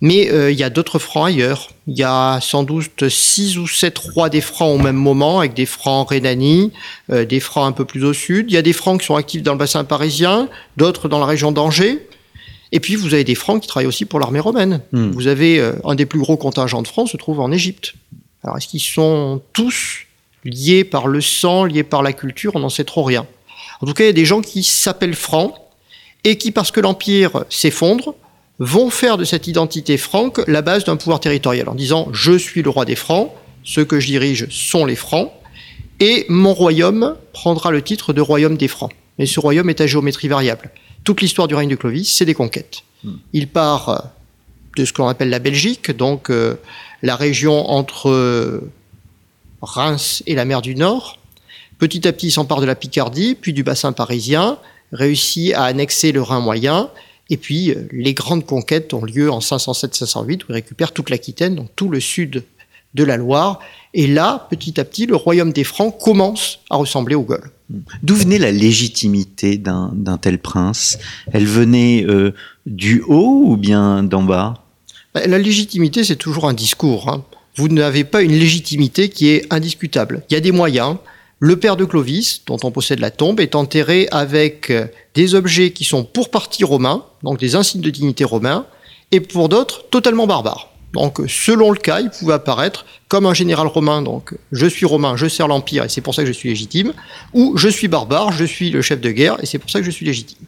[0.00, 1.70] Mais euh, il y a d'autres francs ailleurs.
[1.88, 5.54] Il y a sans doute six ou sept rois des francs au même moment, avec
[5.54, 6.72] des francs en Rhénanie,
[7.10, 8.50] euh, des francs un peu plus au sud.
[8.50, 11.26] Il y a des francs qui sont actifs dans le bassin parisien, d'autres dans la
[11.26, 12.06] région d'Angers.
[12.70, 14.82] Et puis vous avez des francs qui travaillent aussi pour l'armée romaine.
[14.92, 15.10] Hmm.
[15.10, 17.94] Vous avez euh, un des plus gros contingents de francs se trouve en Égypte.
[18.48, 20.06] Alors est-ce qu'ils sont tous
[20.42, 23.26] liés par le sang, liés par la culture On n'en sait trop rien.
[23.82, 25.54] En tout cas, il y a des gens qui s'appellent francs
[26.24, 28.14] et qui, parce que l'empire s'effondre,
[28.58, 32.62] vont faire de cette identité franque la base d'un pouvoir territorial en disant je suis
[32.62, 33.30] le roi des francs,
[33.64, 35.30] ceux que je dirige sont les francs,
[36.00, 38.92] et mon royaume prendra le titre de royaume des francs.
[39.18, 40.70] Mais ce royaume est à géométrie variable.
[41.04, 42.82] Toute l'histoire du règne de Clovis, c'est des conquêtes.
[43.34, 44.10] Il part
[44.74, 46.54] de ce qu'on appelle la Belgique, donc euh,
[47.02, 48.70] la région entre euh,
[49.62, 51.18] Reims et la mer du Nord.
[51.78, 54.58] Petit à petit, il s'empare de la Picardie, puis du bassin parisien,
[54.92, 56.90] réussit à annexer le Rhin moyen,
[57.30, 61.54] et puis euh, les grandes conquêtes ont lieu en 507-508, où il récupère toute l'Aquitaine,
[61.54, 62.42] donc tout le sud
[62.94, 63.60] de la Loire.
[63.94, 67.50] Et là, petit à petit, le royaume des Francs commence à ressembler aux Gaules.
[68.02, 70.98] D'où venait la légitimité d'un tel prince?
[71.32, 72.32] Elle venait euh,
[72.66, 74.64] du haut ou bien d'en bas?
[75.26, 77.08] La légitimité, c'est toujours un discours.
[77.08, 77.24] hein.
[77.56, 80.22] Vous n'avez pas une légitimité qui est indiscutable.
[80.30, 80.96] Il y a des moyens.
[81.40, 85.70] Le père de Clovis, dont on possède la tombe, est enterré avec euh, des objets
[85.70, 88.66] qui sont pour partie romains, donc des insignes de dignité romains,
[89.12, 90.70] et pour d'autres totalement barbares.
[90.92, 95.16] Donc, selon le cas, il pouvait apparaître comme un général romain, donc je suis romain,
[95.16, 96.92] je sers l'empire et c'est pour ça que je suis légitime,
[97.34, 99.84] ou je suis barbare, je suis le chef de guerre et c'est pour ça que
[99.84, 100.46] je suis légitime.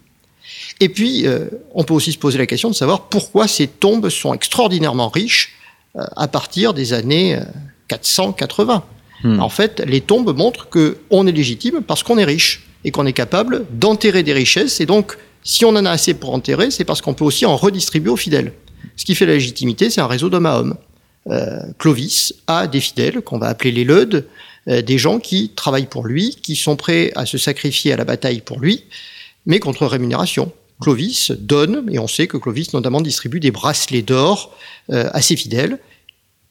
[0.81, 4.09] Et puis, euh, on peut aussi se poser la question de savoir pourquoi ces tombes
[4.09, 5.53] sont extraordinairement riches
[5.97, 7.43] euh, à partir des années euh,
[7.89, 8.83] 480.
[9.23, 9.41] Hmm.
[9.41, 13.05] En fait, les tombes montrent que on est légitime parce qu'on est riche et qu'on
[13.05, 14.81] est capable d'enterrer des richesses.
[14.81, 17.57] Et donc, si on en a assez pour enterrer, c'est parce qu'on peut aussi en
[17.57, 18.53] redistribuer aux fidèles.
[18.97, 20.77] Ce qui fait la légitimité, c'est un réseau d'homme à homme.
[21.29, 24.27] Euh, Clovis a des fidèles qu'on va appeler les leudes,
[24.69, 28.05] euh, des gens qui travaillent pour lui, qui sont prêts à se sacrifier à la
[28.05, 28.85] bataille pour lui,
[29.47, 30.53] mais contre rémunération.
[30.81, 34.57] Clovis donne, et on sait que Clovis notamment distribue des bracelets d'or
[34.91, 35.79] euh, à ses fidèles.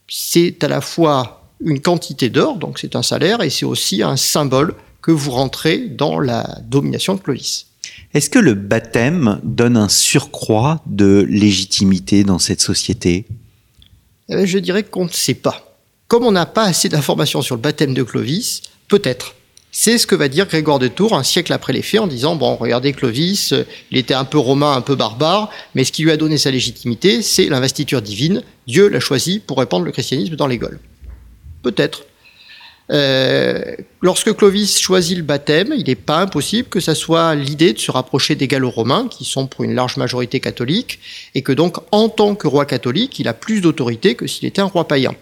[0.07, 4.15] C'est à la fois une quantité d'or, donc c'est un salaire, et c'est aussi un
[4.15, 7.65] symbole que vous rentrez dans la domination de Clovis.
[8.13, 13.25] Est-ce que le baptême donne un surcroît de légitimité dans cette société?
[14.29, 15.77] Eh Je dirais qu'on ne sait pas.
[16.07, 19.35] Comme on n'a pas assez d'informations sur le baptême de Clovis, peut-être.
[19.71, 22.35] C'est ce que va dire Grégoire de Tours un siècle après les faits en disant
[22.35, 26.03] bon regardez Clovis, euh, il était un peu romain, un peu barbare, mais ce qui
[26.03, 28.41] lui a donné sa légitimité, c'est l'investiture divine.
[28.65, 30.79] Dieu l'a choisi pour répandre le christianisme dans les Gaules.
[31.61, 32.05] Peut-être.
[32.91, 37.79] Euh, lorsque Clovis choisit le baptême, il n'est pas impossible que ça soit l'idée de
[37.79, 40.99] se rapprocher des Gallo-Romains, qui sont pour une large majorité catholiques,
[41.35, 44.61] et que donc, en tant que roi catholique, il a plus d'autorité que s'il était
[44.61, 45.13] un roi païen.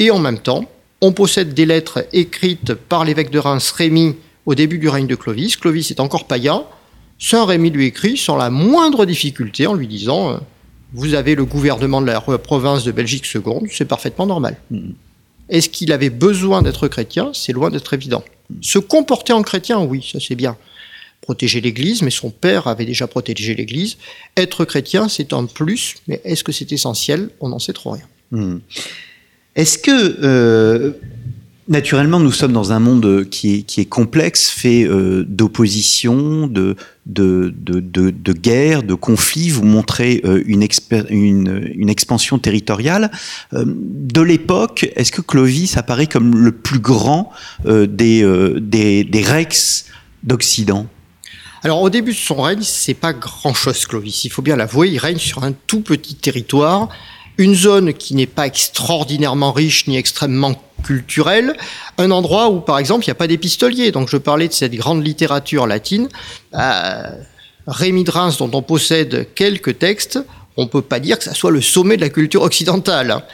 [0.00, 0.68] Et en même temps,
[1.00, 5.14] on possède des lettres écrites par l'évêque de Reims, Rémy, au début du règne de
[5.14, 5.56] Clovis.
[5.56, 6.64] Clovis est encore païen.
[7.18, 10.36] Saint Rémy lui écrit sans la moindre difficulté en lui disant euh,
[10.92, 14.56] Vous avez le gouvernement de la province de Belgique seconde, c'est parfaitement normal.
[15.48, 17.30] Est-ce qu'il avait besoin d'être chrétien?
[17.34, 18.24] C'est loin d'être évident.
[18.60, 20.56] Se comporter en chrétien, oui, ça c'est bien.
[21.20, 23.96] Protéger l'Église, mais son père avait déjà protégé l'Église.
[24.36, 27.30] Être chrétien, c'est un plus, mais est-ce que c'est essentiel?
[27.40, 28.04] On n'en sait trop rien.
[28.30, 28.58] Hmm.
[29.56, 30.92] Est-ce que, euh,
[31.68, 36.76] naturellement, nous sommes dans un monde qui est, complexe, fait euh, d'opposition, de,
[38.32, 39.50] guerre, de conflits.
[39.50, 43.12] Vous montrez euh, une, expansion territoriale.
[43.52, 47.30] De l'époque, est-ce que Clovis apparaît comme le plus grand
[47.64, 48.24] des
[49.24, 49.86] rex
[50.24, 50.88] d'Occident?
[51.64, 54.98] Alors au début de son règne, c'est pas grand-chose Clovis, il faut bien l'avouer, il
[54.98, 56.90] règne sur un tout petit territoire,
[57.38, 61.56] une zone qui n'est pas extraordinairement riche ni extrêmement culturelle,
[61.98, 63.90] un endroit où par exemple il n'y a pas d'épistolier.
[63.90, 66.08] Donc je parlais de cette grande littérature latine,
[66.54, 67.10] euh,
[67.66, 70.18] Rémy de Reims dont on possède quelques textes,
[70.56, 73.24] on peut pas dire que ça soit le sommet de la culture occidentale.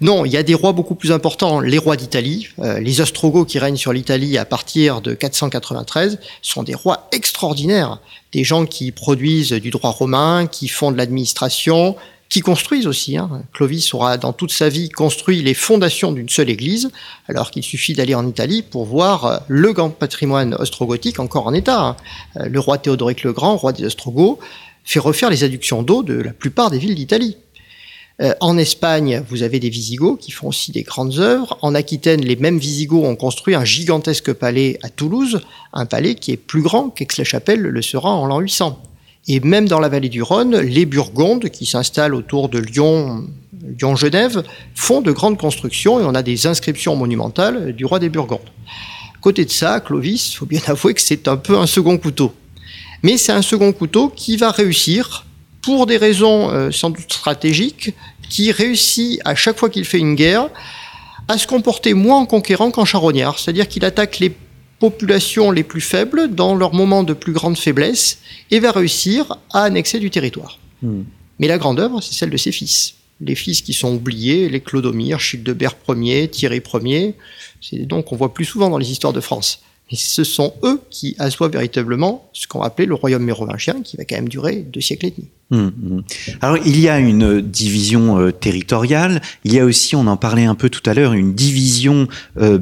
[0.00, 1.60] Non, il y a des rois beaucoup plus importants.
[1.60, 6.64] Les rois d'Italie, euh, les Ostrogoths qui règnent sur l'Italie à partir de 493, sont
[6.64, 8.00] des rois extraordinaires.
[8.32, 11.94] Des gens qui produisent du droit romain, qui font de l'administration,
[12.28, 13.16] qui construisent aussi.
[13.16, 13.42] hein.
[13.52, 16.90] Clovis aura dans toute sa vie construit les fondations d'une seule église,
[17.28, 21.54] alors qu'il suffit d'aller en Italie pour voir euh, le grand patrimoine ostrogothique encore en
[21.54, 21.80] état.
[21.80, 21.96] hein.
[22.38, 24.38] Euh, Le roi Théodoric le Grand, roi des Ostrogoths,
[24.84, 27.36] fait refaire les adductions d'eau de la plupart des villes d'Italie.
[28.22, 31.58] Euh, en Espagne, vous avez des Visigoths qui font aussi des grandes œuvres.
[31.62, 35.40] En Aquitaine, les mêmes Visigoths ont construit un gigantesque palais à Toulouse,
[35.72, 38.80] un palais qui est plus grand qu'Aix-la-Chapelle le sera en l'an 800.
[39.26, 43.26] Et même dans la vallée du Rhône, les Burgondes, qui s'installent autour de Lyon,
[43.78, 44.42] Lyon-Genève,
[44.74, 48.50] font de grandes constructions et on a des inscriptions monumentales du roi des Burgondes.
[49.22, 52.34] Côté de ça, Clovis, il faut bien avouer que c'est un peu un second couteau.
[53.02, 55.24] Mais c'est un second couteau qui va réussir
[55.62, 57.94] pour des raisons euh, sans doute stratégiques,
[58.28, 60.50] qui réussit à chaque fois qu'il fait une guerre
[61.28, 63.38] à se comporter moins en conquérant qu'en charognard.
[63.38, 64.34] C'est-à-dire qu'il attaque les
[64.90, 68.18] populations les plus faibles dans leur moment de plus grande faiblesse
[68.50, 70.58] et va réussir à annexer du territoire.
[70.82, 71.04] Hmm.
[71.38, 72.96] Mais la grande œuvre, c'est celle de ses fils.
[73.22, 77.14] Les fils qui sont oubliés, les Clodomir, Childebert Ier, Thierry Ier,
[77.62, 79.62] c'est donc qu'on voit plus souvent dans les histoires de France.
[79.90, 84.04] Et ce sont eux qui assoient véritablement ce qu'on appelait le royaume mérovingien, qui va
[84.04, 85.28] quand même durer deux siècles et demi.
[85.50, 86.04] Hum, hum.
[86.42, 90.44] Alors il y a une division euh, territoriale, il y a aussi, on en parlait
[90.44, 92.58] un peu tout à l'heure, une division euh,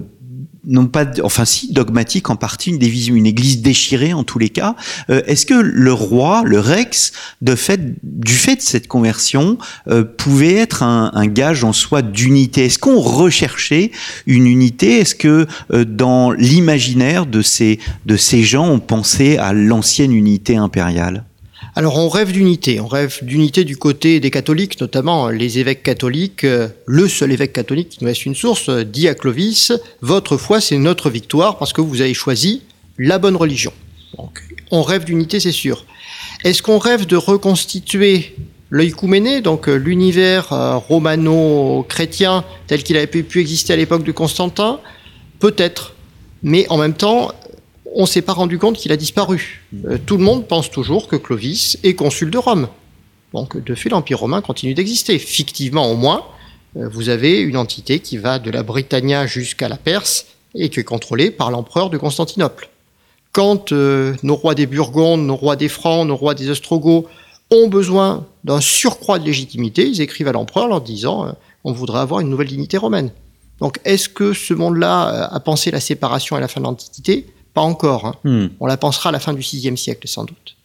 [0.64, 4.48] non pas, enfin si, dogmatique en partie, une division, une église déchirée en tous les
[4.48, 4.77] cas.
[5.11, 10.05] Euh, est-ce que le roi, le Rex, de fait, du fait de cette conversion, euh,
[10.05, 12.66] pouvait être un, un, gage en soi d'unité?
[12.66, 13.90] Est-ce qu'on recherchait
[14.27, 15.01] une unité?
[15.01, 20.57] Est-ce que euh, dans l'imaginaire de ces, de ces gens, on pensait à l'ancienne unité
[20.57, 21.25] impériale?
[21.75, 26.45] Alors on rêve d'unité, on rêve d'unité du côté des catholiques, notamment les évêques catholiques.
[26.45, 30.37] Euh, le seul évêque catholique qui nous laisse une source euh, dit à Clovis, votre
[30.37, 32.61] foi c'est notre victoire parce que vous avez choisi
[32.99, 33.73] la bonne religion.
[34.19, 35.87] Donc on rêve d'unité, c'est sûr.
[36.45, 38.37] Est-ce qu'on rêve de reconstituer
[38.69, 40.51] l'œïcouméné, donc euh, l'univers
[40.89, 44.79] romano-chrétien tel qu'il avait pu exister à l'époque de Constantin?
[45.39, 45.95] Peut-être.
[46.43, 47.33] Mais en même temps,
[47.95, 49.65] on s'est pas rendu compte qu'il a disparu.
[49.85, 52.69] Euh, tout le monde pense toujours que Clovis est consul de Rome.
[53.33, 55.19] Donc, de fait, l'Empire romain continue d'exister.
[55.19, 56.25] Fictivement, au moins,
[56.77, 60.81] euh, vous avez une entité qui va de la Britannia jusqu'à la Perse et qui
[60.81, 62.69] est contrôlée par l'empereur de Constantinople.
[63.33, 67.07] Quand euh, nos rois des Burgondes, nos rois des Francs, nos rois des Ostrogoths
[67.51, 72.01] ont besoin d'un surcroît de légitimité, ils écrivent à l'empereur en leur disant on voudrait
[72.01, 73.11] avoir une nouvelle dignité romaine.
[73.61, 77.27] Donc, est-ce que ce monde-là a pensé la séparation et la fin de l'Antiquité?
[77.55, 78.07] Pas encore.
[78.07, 78.15] Hein.
[78.25, 78.47] Hmm.
[78.61, 80.57] On la pensera à la fin du VIe siècle, sans doute.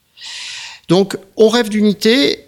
[0.88, 2.44] Donc, on rêve d'unité.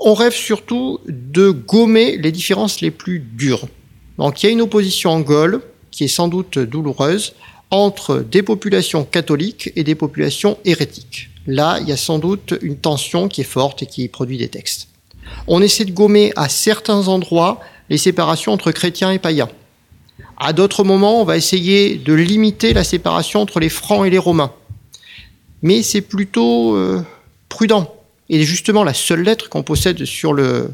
[0.00, 3.68] On rêve surtout de gommer les différences les plus dures.
[4.18, 7.34] Donc, il y a une opposition en Gaule qui est sans doute douloureuse
[7.70, 11.30] entre des populations catholiques et des populations hérétiques.
[11.46, 14.48] Là, il y a sans doute une tension qui est forte et qui produit des
[14.48, 14.88] textes.
[15.46, 17.60] On essaie de gommer à certains endroits
[17.90, 19.48] les séparations entre chrétiens et païens.
[20.46, 24.18] À d'autres moments, on va essayer de limiter la séparation entre les Francs et les
[24.18, 24.52] Romains.
[25.62, 27.00] Mais c'est plutôt euh,
[27.48, 27.90] prudent.
[28.28, 30.68] Et justement, la seule lettre qu'on possède sur le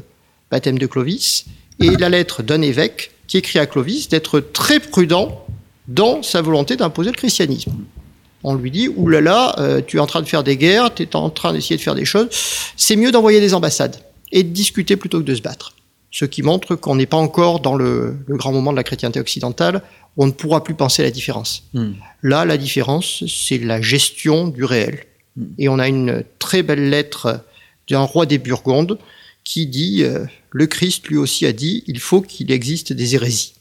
[0.51, 1.45] baptême de Clovis
[1.79, 5.45] est la lettre d'un évêque qui écrit à Clovis d'être très prudent
[5.87, 7.71] dans sa volonté d'imposer le christianisme.
[8.43, 11.15] On lui dit, oulala, euh, tu es en train de faire des guerres, tu es
[11.15, 12.27] en train d'essayer de faire des choses,
[12.75, 14.03] c'est mieux d'envoyer des ambassades
[14.33, 15.75] et de discuter plutôt que de se battre
[16.11, 19.81] ce qui montre qu'on n'est pas encore dans le, grand moment de la chrétienté occidentale,
[20.17, 21.63] où on ne pourra plus penser la différence.
[21.73, 21.93] Hmm.
[22.21, 25.05] Là, la différence, c'est la gestion du réel.
[25.37, 25.45] Hmm.
[25.57, 27.43] Et on a une très belle lettre
[27.89, 28.99] d'un roi des Burgondes
[29.43, 33.53] qui dit, euh, le Christ lui aussi a dit, il faut qu'il existe des hérésies.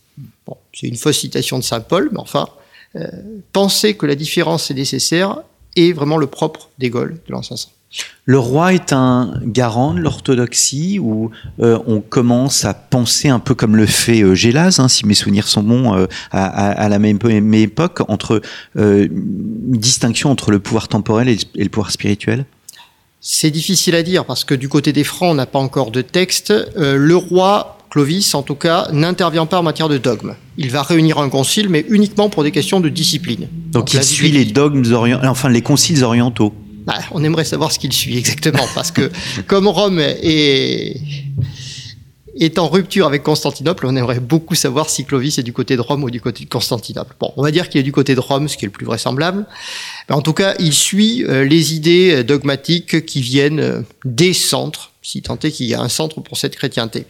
[0.47, 2.49] Bon, c'est une fausse citation de Saint Paul, mais enfin,
[2.97, 3.07] euh,
[3.53, 5.43] penser que la différence est nécessaire
[5.77, 7.71] est vraiment le propre des Gaules de l'an 500.
[8.25, 13.55] Le roi est un garant de l'orthodoxie ou euh, on commence à penser un peu
[13.57, 17.19] comme le fait euh, Gélas, hein, si mes souvenirs sont bons, euh, à, la même,
[17.55, 18.41] époque, entre
[18.77, 22.45] une distinction entre le pouvoir temporel et, le pouvoir spirituel?
[23.21, 26.01] C'est difficile à dire parce que du côté des Francs, on n'a pas encore de
[26.01, 26.55] texte.
[26.77, 30.37] le roi Clovis, en tout cas, n'intervient pas en matière de dogme.
[30.57, 33.49] Il va réunir un concile, mais uniquement pour des questions de discipline.
[33.73, 34.85] Donc, il suit les dogmes
[35.25, 36.55] enfin les conciles orientaux.
[36.91, 39.11] Bah, on aimerait savoir ce qu'il suit exactement, parce que
[39.47, 41.01] comme Rome est,
[42.37, 45.81] est en rupture avec Constantinople, on aimerait beaucoup savoir si Clovis est du côté de
[45.81, 47.15] Rome ou du côté de Constantinople.
[47.21, 48.87] Bon, on va dire qu'il est du côté de Rome, ce qui est le plus
[48.87, 49.47] vraisemblable.
[50.09, 54.93] Mais en tout cas, il suit euh, les idées dogmatiques qui viennent euh, des centres,
[55.03, 57.07] si tant est qu'il y a un centre pour cette chrétienté.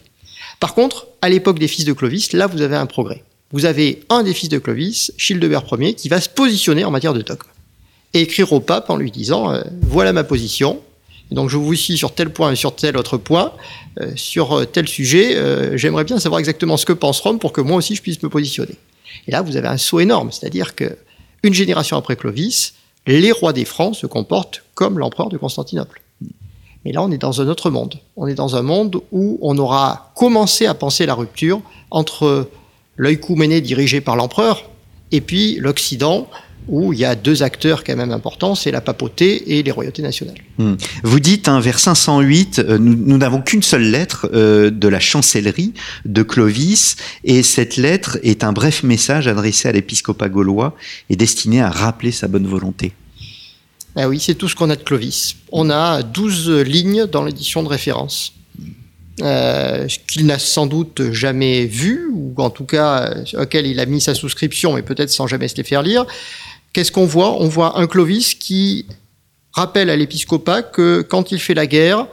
[0.59, 3.23] Par contre, à l'époque des fils de Clovis, là, vous avez un progrès.
[3.51, 7.13] Vous avez un des fils de Clovis, Childebert Ier, qui va se positionner en matière
[7.13, 7.47] de dogme
[8.13, 10.79] et écrire au pape en lui disant euh, voilà ma position.
[11.31, 13.53] Et donc je vous suis sur tel point et sur tel autre point,
[13.99, 15.37] euh, sur euh, tel sujet.
[15.77, 18.29] J'aimerais bien savoir exactement ce que pense Rome pour que moi aussi je puisse me
[18.29, 18.75] positionner.
[19.27, 20.97] Et là vous avez un saut énorme, c'est-à-dire que
[21.43, 22.73] une génération après Clovis,
[23.07, 26.01] les rois des Francs se comportent comme l'empereur de Constantinople.
[26.85, 27.99] Mais là, on est dans un autre monde.
[28.15, 32.49] On est dans un monde où on aura commencé à penser la rupture entre
[32.97, 34.69] l'œil-couméné dirigé par l'empereur
[35.11, 36.27] et puis l'Occident
[36.67, 40.01] où il y a deux acteurs quand même importants, c'est la papauté et les royautés
[40.01, 40.37] nationales.
[40.57, 40.75] Hmm.
[41.03, 45.73] Vous dites, hein, vers 508, euh, nous n'avons qu'une seule lettre euh, de la chancellerie
[46.05, 50.75] de Clovis, et cette lettre est un bref message adressé à l'épiscopat gaulois
[51.09, 52.93] et destiné à rappeler sa bonne volonté.
[53.95, 55.35] Ah oui, c'est tout ce qu'on a de Clovis.
[55.51, 58.33] On a 12 lignes dans l'édition de référence.
[59.21, 64.01] Euh, qu'il n'a sans doute jamais vu, ou en tout cas auquel il a mis
[64.01, 66.05] sa souscription, mais peut-être sans jamais se les faire lire.
[66.73, 67.41] Qu'est-ce qu'on voit?
[67.41, 68.85] On voit un Clovis qui
[69.53, 72.07] rappelle à l'épiscopat que quand il fait la guerre,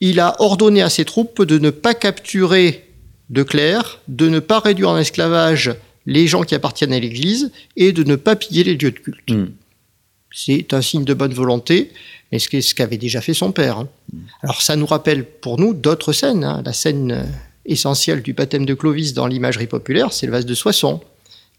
[0.00, 2.88] il a ordonné à ses troupes de ne pas capturer
[3.28, 5.74] de clercs, de ne pas réduire en esclavage
[6.06, 9.30] les gens qui appartiennent à l'Église et de ne pas piller les lieux de culte.
[9.30, 9.46] Hmm.
[10.32, 11.92] C'est un signe de bonne volonté,
[12.32, 13.78] mais c'est ce qu'avait déjà fait son père.
[13.78, 13.88] Hein.
[14.12, 14.18] Hmm.
[14.42, 16.42] Alors ça nous rappelle pour nous d'autres scènes.
[16.42, 16.62] Hein.
[16.64, 17.28] La scène
[17.66, 21.00] essentielle du baptême de Clovis dans l'imagerie populaire, c'est le vase de Soissons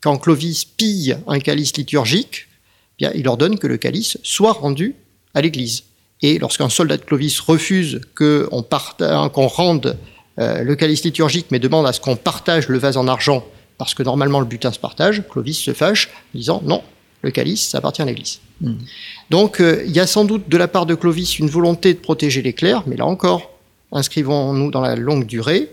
[0.01, 4.95] quand Clovis pille un calice liturgique, eh bien, il ordonne que le calice soit rendu
[5.33, 5.83] à l'Église.
[6.21, 9.97] Et lorsqu'un soldat de Clovis refuse qu'on rende
[10.39, 13.45] euh, le calice liturgique, mais demande à ce qu'on partage le vase en argent,
[13.77, 16.83] parce que normalement le butin se partage, Clovis se fâche, disant non,
[17.21, 18.39] le calice, ça appartient à l'Église.
[18.61, 18.75] Hmm.
[19.29, 21.99] Donc euh, il y a sans doute de la part de Clovis une volonté de
[21.99, 23.51] protéger les clercs, mais là encore,
[23.91, 25.69] inscrivons-nous dans la longue durée,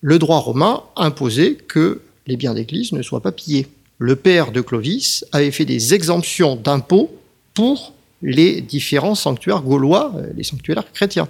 [0.00, 3.66] le droit romain imposait que les biens d'église ne soient pas pillés.
[3.98, 7.10] Le père de Clovis avait fait des exemptions d'impôts
[7.54, 11.28] pour les différents sanctuaires gaulois, euh, les sanctuaires chrétiens.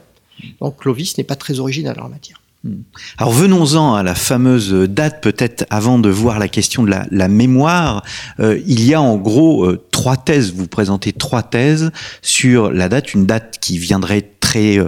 [0.60, 2.40] Donc Clovis n'est pas très original en la matière.
[2.62, 2.82] Hmm.
[3.18, 8.02] Alors venons-en à la fameuse date, peut-être avant de voir la question de la, mémoire.
[8.40, 11.90] Euh, il y a en gros euh, trois thèses, vous présentez trois thèses
[12.22, 14.78] sur la date, une date qui viendrait très,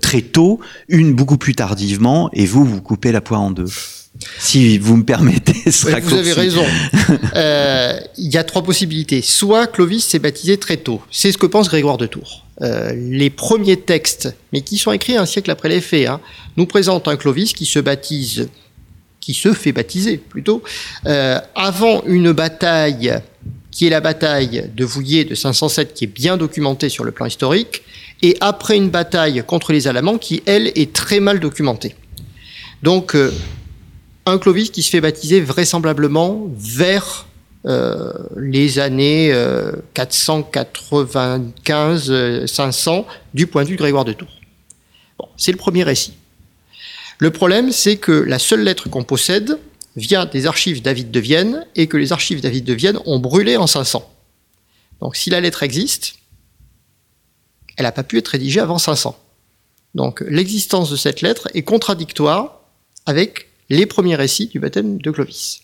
[0.00, 3.66] très tôt, une beaucoup plus tardivement, et vous, vous coupez la poire en deux.
[4.38, 6.64] Si vous me permettez, ce Vous avez raison.
[7.34, 9.22] Euh, il y a trois possibilités.
[9.22, 11.00] Soit Clovis s'est baptisé très tôt.
[11.10, 12.46] C'est ce que pense Grégoire de Tours.
[12.62, 16.20] Euh, les premiers textes, mais qui sont écrits un siècle après les faits, hein,
[16.56, 18.48] nous présentent un Clovis qui se baptise,
[19.20, 20.62] qui se fait baptiser plutôt,
[21.06, 23.14] euh, avant une bataille
[23.70, 27.26] qui est la bataille de Vouillé de 507, qui est bien documentée sur le plan
[27.26, 27.82] historique,
[28.22, 31.94] et après une bataille contre les Alamans qui, elle, est très mal documentée.
[32.82, 33.14] Donc,
[34.28, 37.26] un Clovis qui se fait baptiser vraisemblablement vers
[37.66, 39.32] euh, les années
[39.94, 43.02] 495-500 euh,
[43.34, 44.28] du point de vue de Grégoire de Tours.
[45.36, 46.14] c'est le premier récit.
[47.18, 49.58] Le problème, c'est que la seule lettre qu'on possède
[49.96, 53.56] vient des archives David de Vienne et que les archives David de Vienne ont brûlé
[53.56, 54.08] en 500.
[55.00, 56.14] Donc si la lettre existe,
[57.76, 59.18] elle n'a pas pu être rédigée avant 500.
[59.94, 62.60] Donc l'existence de cette lettre est contradictoire
[63.06, 65.62] avec les premiers récits du baptême de Clovis.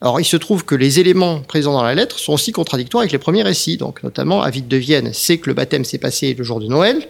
[0.00, 3.12] Alors il se trouve que les éléments présents dans la lettre sont aussi contradictoires avec
[3.12, 3.76] les premiers récits.
[3.76, 7.08] Donc notamment, Avide de Vienne sait que le baptême s'est passé le jour de Noël.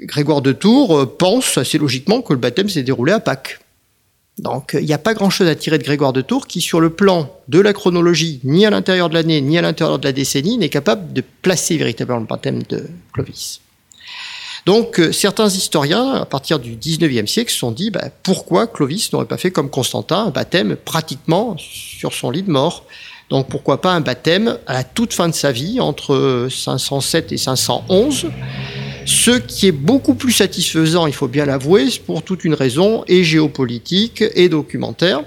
[0.00, 3.60] Grégoire de Tours euh, pense assez logiquement que le baptême s'est déroulé à Pâques.
[4.38, 6.90] Donc il n'y a pas grand-chose à tirer de Grégoire de Tours qui, sur le
[6.90, 10.56] plan de la chronologie, ni à l'intérieur de l'année, ni à l'intérieur de la décennie,
[10.56, 13.60] n'est capable de placer véritablement le baptême de Clovis.
[14.64, 19.12] Donc euh, certains historiens, à partir du 19e siècle, se sont dit bah, pourquoi Clovis
[19.12, 22.84] n'aurait pas fait comme Constantin un baptême pratiquement sur son lit de mort?
[23.30, 27.38] Donc pourquoi pas un baptême à la toute fin de sa vie, entre 507 et
[27.38, 28.26] 511,
[29.06, 33.24] ce qui est beaucoup plus satisfaisant, il faut bien l'avouer, pour toute une raison, et
[33.24, 35.22] géopolitique et documentaire.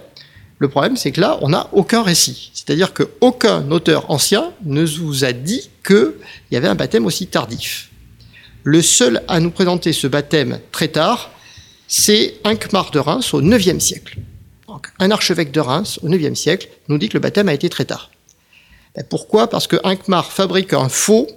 [0.59, 2.51] Le problème, c'est que là, on n'a aucun récit.
[2.53, 6.13] C'est-à-dire qu'aucun auteur ancien ne vous a dit qu'il
[6.51, 7.89] y avait un baptême aussi tardif.
[8.67, 11.29] Le seul à nous présenter ce baptême très tard,
[11.87, 14.17] c'est Inckmar de Reims au IXe siècle.
[14.97, 17.85] un archevêque de Reims au IXe siècle nous dit que le baptême a été très
[17.85, 18.09] tard.
[18.95, 19.51] Ben, pourquoi?
[19.51, 21.27] Parce que Inckmar fabrique un faux,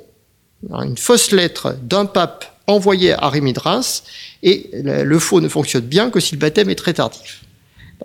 [0.71, 4.05] une fausse lettre d'un pape envoyé à Rémy de Reims,
[4.43, 7.45] et le faux ne fonctionne bien que si le baptême est très tardif.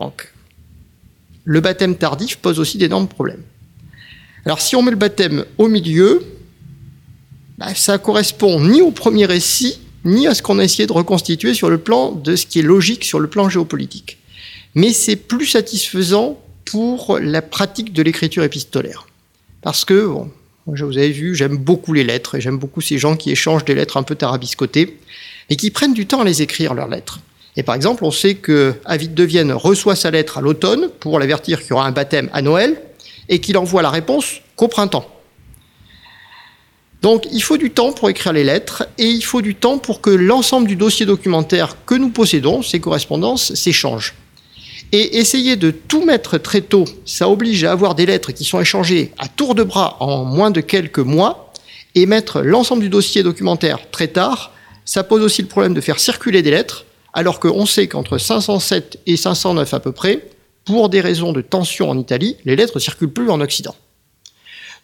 [0.01, 0.33] Donc,
[1.45, 3.43] le baptême tardif pose aussi d'énormes problèmes.
[4.43, 6.25] Alors, si on met le baptême au milieu,
[7.57, 11.53] bah, ça correspond ni au premier récit, ni à ce qu'on a essayé de reconstituer
[11.53, 14.17] sur le plan de ce qui est logique sur le plan géopolitique.
[14.75, 19.07] Mais c'est plus satisfaisant pour la pratique de l'écriture épistolaire.
[19.61, 20.31] Parce que, bon,
[20.65, 23.75] vous avez vu, j'aime beaucoup les lettres, et j'aime beaucoup ces gens qui échangent des
[23.75, 24.97] lettres un peu tarabiscotées,
[25.49, 27.19] et qui prennent du temps à les écrire, leurs lettres.
[27.55, 31.19] Et par exemple, on sait que Avide de Vienne reçoit sa lettre à l'automne pour
[31.19, 32.81] l'avertir qu'il y aura un baptême à Noël,
[33.29, 35.07] et qu'il envoie la réponse qu'au printemps.
[37.03, 39.99] Donc il faut du temps pour écrire les lettres et il faut du temps pour
[39.99, 44.15] que l'ensemble du dossier documentaire que nous possédons, ces correspondances, s'échangent.
[44.93, 48.61] Et essayer de tout mettre très tôt, ça oblige à avoir des lettres qui sont
[48.61, 51.51] échangées à tour de bras en moins de quelques mois,
[51.95, 54.51] et mettre l'ensemble du dossier documentaire très tard,
[54.85, 58.99] ça pose aussi le problème de faire circuler des lettres, alors qu'on sait qu'entre 507
[59.05, 60.27] et 509 à peu près,
[60.63, 63.75] pour des raisons de tension en Italie, les lettres circulent plus en Occident.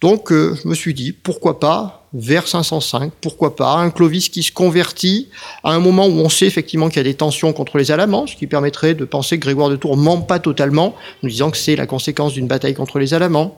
[0.02, 4.42] Donc euh, je me suis dit, pourquoi pas vers 505, pourquoi pas, un Clovis qui
[4.42, 5.30] se convertit
[5.64, 8.26] à un moment où on sait effectivement qu'il y a des tensions contre les Alamans,
[8.26, 11.58] ce qui permettrait de penser que Grégoire de Tours ment pas totalement, en disant que
[11.58, 13.56] c'est la conséquence d'une bataille contre les Alamans,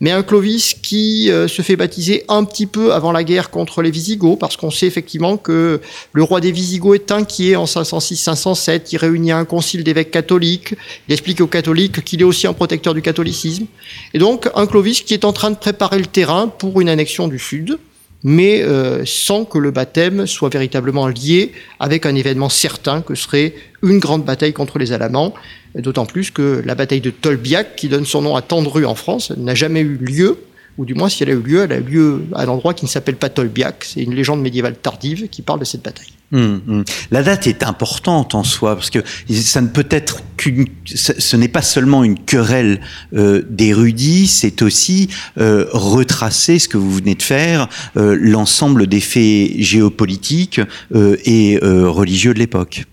[0.00, 3.80] mais un Clovis qui euh, se fait baptiser un petit peu avant la guerre contre
[3.80, 5.80] les Visigoths, parce qu'on sait effectivement que
[6.12, 10.74] le roi des Visigoths est inquiet en 506-507, il réunit un concile d'évêques catholiques,
[11.08, 13.64] il explique aux catholiques qu'il est aussi un protecteur du catholicisme,
[14.12, 17.28] et donc un Clovis qui est en train de préparer le terrain pour une annexion
[17.28, 17.78] du Sud,
[18.24, 23.54] mais euh, sans que le baptême soit véritablement lié avec un événement certain que serait
[23.82, 25.34] une grande bataille contre les Alamans,
[25.74, 29.30] d'autant plus que la bataille de Tolbiac, qui donne son nom à Tendru en France,
[29.36, 30.38] n'a jamais eu lieu,
[30.78, 32.84] ou du moins si elle a eu lieu, elle a eu lieu à l'endroit qui
[32.84, 36.08] ne s'appelle pas Tolbiac, c'est une légende médiévale tardive qui parle de cette bataille.
[36.32, 36.84] Hum, hum.
[37.12, 38.98] La date est importante en soi parce que
[39.30, 42.80] ça ne peut être qu'une, ce n'est pas seulement une querelle
[43.14, 45.08] euh, d'érudits, c'est aussi
[45.38, 50.60] euh, retracer ce que vous venez de faire, euh, l'ensemble des faits géopolitiques
[50.94, 52.84] et religieux de l'époque.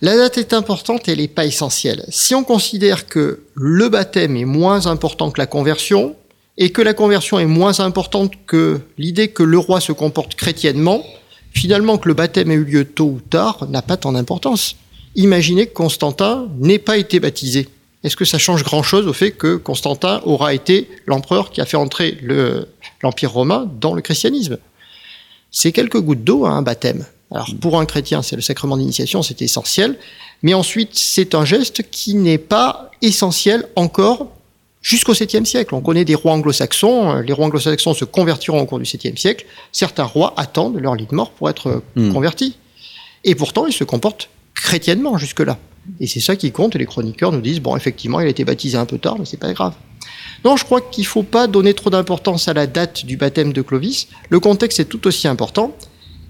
[0.00, 2.04] La date est importante elle n'est pas essentielle.
[2.08, 6.14] Si on considère que le baptême est moins important que la conversion
[6.58, 11.04] et que la conversion est moins importante que l'idée que le roi se comporte chrétiennement,
[11.52, 14.74] finalement que le baptême ait eu lieu tôt ou tard n'a pas tant d'importance.
[15.14, 17.68] Imaginez que Constantin n'ait pas été baptisé.
[18.02, 21.76] Est-ce que ça change grand-chose au fait que Constantin aura été l'empereur qui a fait
[21.76, 22.18] entrer
[23.02, 24.58] l'Empire romain dans le christianisme?
[25.50, 27.06] C'est quelques gouttes d'eau à un baptême.
[27.30, 29.96] Alors pour un chrétien, c'est le sacrement d'initiation, c'est essentiel.
[30.42, 34.32] Mais ensuite, c'est un geste qui n'est pas essentiel encore
[34.82, 35.74] jusqu'au 7e siècle.
[35.74, 39.46] On connaît des rois anglo-saxons, les rois anglo-saxons se convertiront au cours du 7e siècle,
[39.72, 42.12] certains rois attendent leur lit de mort pour être mmh.
[42.12, 42.56] convertis.
[43.24, 45.58] Et pourtant, ils se comportent chrétiennement jusque-là.
[46.00, 48.44] Et c'est ça qui compte, et les chroniqueurs nous disent, bon, effectivement, il a été
[48.44, 49.74] baptisé un peu tard, mais c'est pas grave.
[50.44, 53.62] Non, je crois qu'il faut pas donner trop d'importance à la date du baptême de
[53.62, 54.08] Clovis.
[54.28, 55.74] Le contexte est tout aussi important.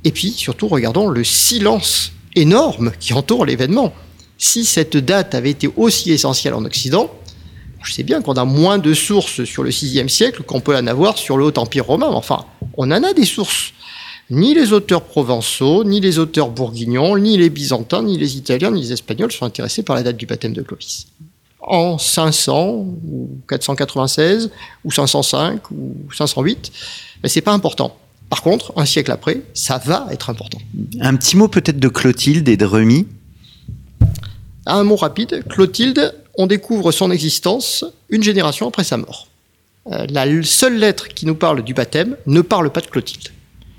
[0.04, 3.92] Et puis, surtout, regardons le silence énorme qui entoure l'événement.
[4.38, 7.10] Si cette date avait été aussi essentielle en Occident,
[7.82, 10.86] je sais bien qu'on a moins de sources sur le VIe siècle qu'on peut en
[10.86, 12.08] avoir sur le Haut Empire romain.
[12.08, 12.44] Enfin,
[12.76, 13.72] on en a des sources.
[14.30, 18.82] Ni les auteurs provençaux, ni les auteurs bourguignons, ni les byzantins, ni les italiens, ni
[18.82, 21.06] les espagnols sont intéressés par la date du baptême de Clovis.
[21.60, 24.50] En 500 ou 496
[24.84, 26.72] ou 505 ou 508,
[27.22, 27.96] mais c'est pas important.
[28.28, 30.58] Par contre, un siècle après, ça va être important.
[31.00, 33.06] Un petit mot peut-être de Clotilde et de Remy?
[34.66, 35.44] Un mot rapide.
[35.48, 39.26] Clotilde, on découvre son existence une génération après sa mort.
[39.90, 43.28] Euh, la seule lettre qui nous parle du baptême ne parle pas de Clotilde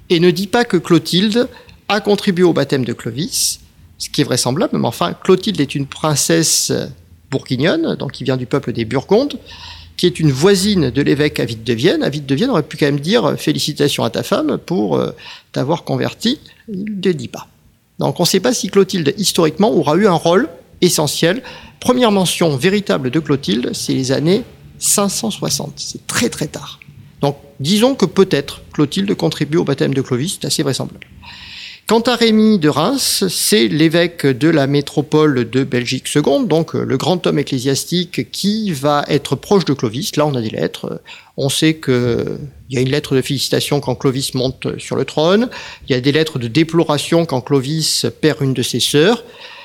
[0.09, 1.47] et ne dit pas que Clotilde
[1.87, 3.61] a contribué au baptême de Clovis,
[3.97, 6.71] ce qui est vraisemblable, mais enfin, Clotilde est une princesse
[7.31, 9.39] bourguignonne, donc qui vient du peuple des Burgondes,
[9.97, 12.03] qui est une voisine de l'évêque Avide de Vienne.
[12.03, 15.11] Avide de Vienne aurait pu quand même dire félicitations à ta femme pour euh,
[15.51, 16.39] t'avoir converti.
[16.67, 17.47] Il ne dit pas.
[17.99, 20.49] Donc on ne sait pas si Clotilde, historiquement, aura eu un rôle
[20.81, 21.43] essentiel
[21.79, 24.43] Première mention véritable de Clotilde, c'est les années
[24.79, 25.73] 560.
[25.77, 26.79] C'est très très tard.
[27.21, 31.07] Donc disons que peut-être Clotilde contribue au baptême de Clovis, c'est assez vraisemblable.
[31.87, 36.97] Quant à Rémy de Reims, c'est l'évêque de la métropole de Belgique seconde, donc le
[36.97, 40.15] grand homme ecclésiastique qui va être proche de Clovis.
[40.15, 41.01] Là, on a des lettres.
[41.35, 42.37] On sait qu'il
[42.69, 45.49] y a une lettre de félicitation quand Clovis monte sur le trône.
[45.87, 49.23] Il y a des lettres de déploration quand Clovis perd une de ses sœurs.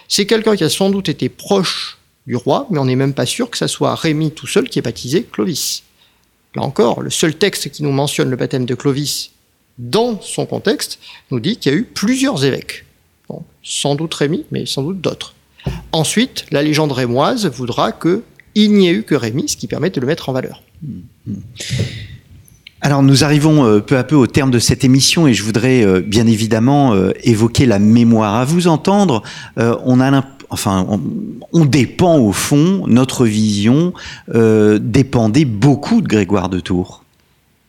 [0.08, 3.26] C'est quelqu'un qui a sans doute été proche du roi, mais on n'est même pas
[3.26, 5.82] sûr que ça soit Rémy tout seul qui ait baptisé Clovis.
[6.54, 9.30] Là encore, le seul texte qui nous mentionne le baptême de Clovis
[9.78, 11.00] dans son contexte
[11.30, 12.84] nous dit qu'il y a eu plusieurs évêques.
[13.62, 15.34] sans doute Rémy, mais sans doute d'autres.
[15.92, 20.00] Ensuite, la légende rémoise voudra qu'il n'y ait eu que Rémy, ce qui permet de
[20.00, 20.62] le mettre en valeur.
[22.84, 25.82] Alors nous arrivons euh, peu à peu au terme de cette émission et je voudrais
[25.82, 28.34] euh, bien évidemment euh, évoquer la mémoire.
[28.34, 29.22] À vous entendre,
[29.56, 30.10] on a
[30.54, 30.86] enfin,
[31.52, 33.92] on, dépend au fond, notre vision
[34.34, 37.02] euh, dépendait beaucoup de Grégoire de Tours.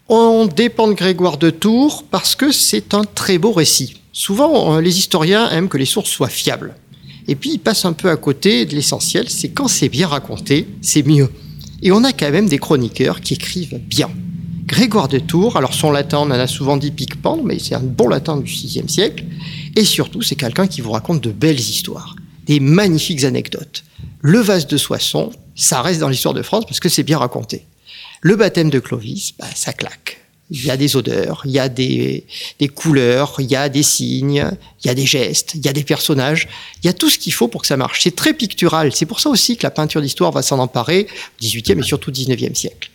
[0.08, 3.96] On dépend de Grégoire de Tours parce que c'est un très beau récit.
[4.14, 6.76] Souvent, euh, les historiens aiment que les sources soient fiables.
[7.28, 10.68] Et puis, ils passent un peu à côté de l'essentiel, c'est quand c'est bien raconté,
[10.82, 11.30] c'est mieux.
[11.82, 14.10] Et on a quand même des chroniqueurs qui écrivent bien.
[14.66, 15.58] Grégoire de Tours.
[15.58, 18.52] Alors son latin, on en a souvent dit pique-pendre, mais c'est un bon latin du
[18.52, 19.24] VIe siècle.
[19.76, 22.15] Et surtout, c'est quelqu'un qui vous raconte de belles histoires,
[22.46, 23.84] des magnifiques anecdotes.
[24.22, 27.66] Le vase de Soissons, ça reste dans l'histoire de France parce que c'est bien raconté.
[28.22, 30.22] Le baptême de Clovis, bah, ça claque.
[30.52, 32.28] Il y a des odeurs, il y a des,
[32.60, 34.46] des couleurs, il y a des signes,
[34.84, 36.48] il y a des gestes, il y a des personnages,
[36.84, 38.02] il y a tout ce qu'il faut pour que ça marche.
[38.04, 38.92] C'est très pictural.
[38.94, 42.12] C'est pour ça aussi que la peinture d'histoire va s'en emparer au XVIIIe et surtout
[42.12, 42.92] XIXe siècle.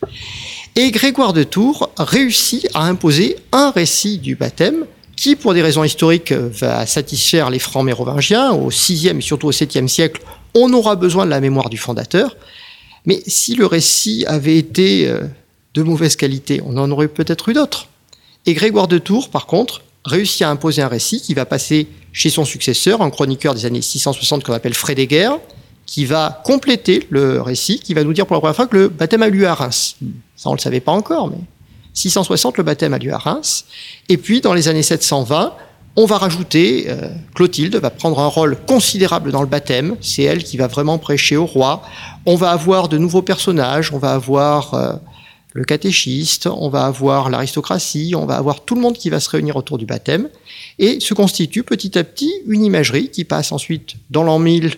[0.77, 4.87] Et Grégoire de Tours réussit à imposer un récit du baptême
[5.21, 8.53] qui, pour des raisons historiques, va satisfaire les francs mérovingiens.
[8.53, 10.23] Au VIe et surtout au VIIe siècle,
[10.55, 12.37] on aura besoin de la mémoire du fondateur.
[13.05, 15.21] Mais si le récit avait été euh,
[15.75, 17.89] de mauvaise qualité, on en aurait peut-être eu d'autres.
[18.47, 22.31] Et Grégoire de Tours, par contre, réussit à imposer un récit qui va passer chez
[22.31, 25.37] son successeur, un chroniqueur des années 660 qu'on appelle Frédéguerre,
[25.85, 28.89] qui va compléter le récit, qui va nous dire pour la première fois que le
[28.89, 29.97] baptême a lieu à Reims.
[30.35, 31.41] Ça, on ne le savait pas encore, mais
[32.01, 33.65] 660, le baptême a lieu à Reims.
[34.09, 35.55] Et puis, dans les années 720,
[35.97, 40.45] on va rajouter, euh, Clotilde va prendre un rôle considérable dans le baptême, c'est elle
[40.45, 41.83] qui va vraiment prêcher au roi.
[42.27, 44.93] On va avoir de nouveaux personnages, on va avoir euh,
[45.53, 49.29] le catéchiste, on va avoir l'aristocratie, on va avoir tout le monde qui va se
[49.29, 50.29] réunir autour du baptême,
[50.79, 54.75] et se constitue petit à petit une imagerie qui passe ensuite dans l'an 1000,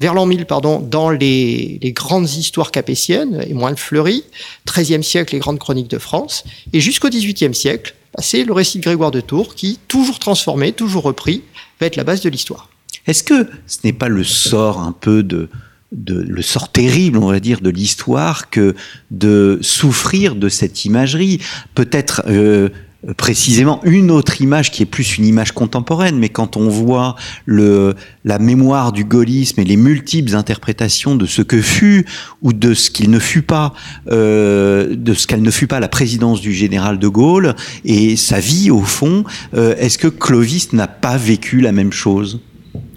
[0.00, 4.24] vers l'an 1000, pardon, dans les, grandes histoires capétiennes et moins fleuries,
[4.66, 8.78] 13e siècle, les grandes chroniques de France, et jusqu'au 18e siècle, bah, c'est le récit
[8.78, 11.42] de Grégoire de Tours qui, toujours transformé, toujours repris,
[11.80, 12.68] va être la base de l'histoire.
[13.06, 15.48] Est-ce que ce n'est pas le sort un peu de,
[15.92, 18.74] de, le sort terrible, on va dire, de l'histoire que
[19.10, 21.40] de souffrir de cette imagerie?
[21.74, 22.68] Peut-être euh,
[23.16, 27.94] précisément une autre image qui est plus une image contemporaine, mais quand on voit le,
[28.24, 32.06] la mémoire du gaullisme et les multiples interprétations de ce que fut
[32.42, 33.74] ou de ce qu'il ne fut pas,
[34.10, 38.38] euh, de ce qu'elle ne fut pas la présidence du général de Gaulle et sa
[38.38, 39.24] vie au fond,
[39.54, 42.38] euh, est-ce que Clovis n'a pas vécu la même chose?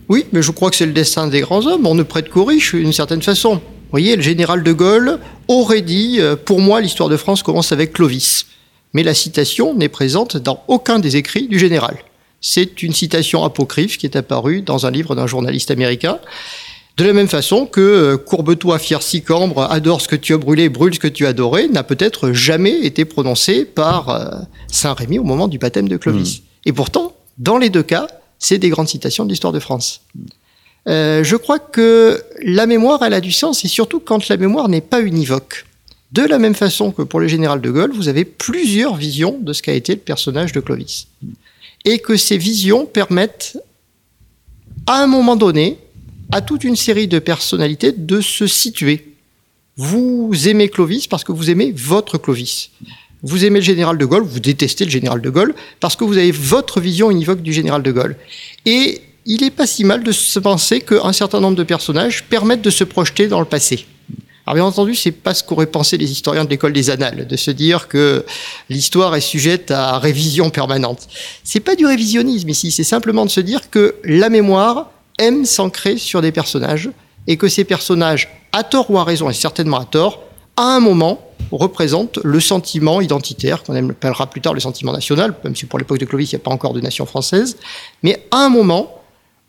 [0.07, 1.87] Oui, mais je crois que c'est le destin des grands hommes.
[1.87, 3.55] On ne prête qu'aux riches d'une certaine façon.
[3.55, 7.71] Vous voyez, le général de Gaulle aurait dit, euh, pour moi, l'histoire de France commence
[7.71, 8.45] avec Clovis
[8.93, 11.97] mais la citation n'est présente dans aucun des écrits du général.
[12.41, 16.19] C'est une citation apocryphe qui est apparue dans un livre d'un journaliste américain.
[16.97, 20.69] De la même façon que euh, Courbe-toi, fier Sicambre, adore ce que tu as brûlé,
[20.69, 24.29] brûle ce que tu as adoré, n'a peut-être jamais été prononcé par euh,
[24.71, 26.39] Saint Rémy au moment du baptême de Clovis.
[26.39, 26.43] Mmh.
[26.67, 28.07] Et pourtant, dans les deux cas,
[28.39, 30.01] c'est des grandes citations de l'histoire de France.
[30.87, 34.69] Euh, je crois que la mémoire, elle a du sens, et surtout quand la mémoire
[34.69, 35.65] n'est pas univoque.
[36.11, 39.53] De la même façon que pour le général de Gaulle, vous avez plusieurs visions de
[39.53, 41.07] ce qu'a été le personnage de Clovis.
[41.83, 43.57] Et que ces visions permettent,
[44.87, 45.77] à un moment donné,
[46.31, 49.13] à toute une série de personnalités de se situer.
[49.77, 52.71] Vous aimez Clovis parce que vous aimez votre Clovis.
[53.23, 56.17] Vous aimez le général de Gaulle, vous détestez le général de Gaulle parce que vous
[56.17, 58.15] avez votre vision univoque du général de Gaulle.
[58.65, 62.61] Et il n'est pas si mal de se penser qu'un certain nombre de personnages permettent
[62.61, 63.85] de se projeter dans le passé.
[64.45, 67.35] Alors bien entendu, c'est pas ce qu'auraient pensé les historiens de l'école des annales, de
[67.35, 68.25] se dire que
[68.69, 71.07] l'histoire est sujette à révision permanente.
[71.43, 75.97] C'est pas du révisionnisme ici, c'est simplement de se dire que la mémoire aime s'ancrer
[75.97, 76.91] sur des personnages
[77.25, 80.21] et que ces personnages, à tort ou à raison, et certainement à tort,
[80.57, 81.21] à un moment,
[81.51, 85.97] représentent le sentiment identitaire, qu'on appellera plus tard le sentiment national, même si pour l'époque
[85.97, 87.57] de Clovis, il n'y a pas encore de nation française,
[88.03, 89.01] mais à un moment,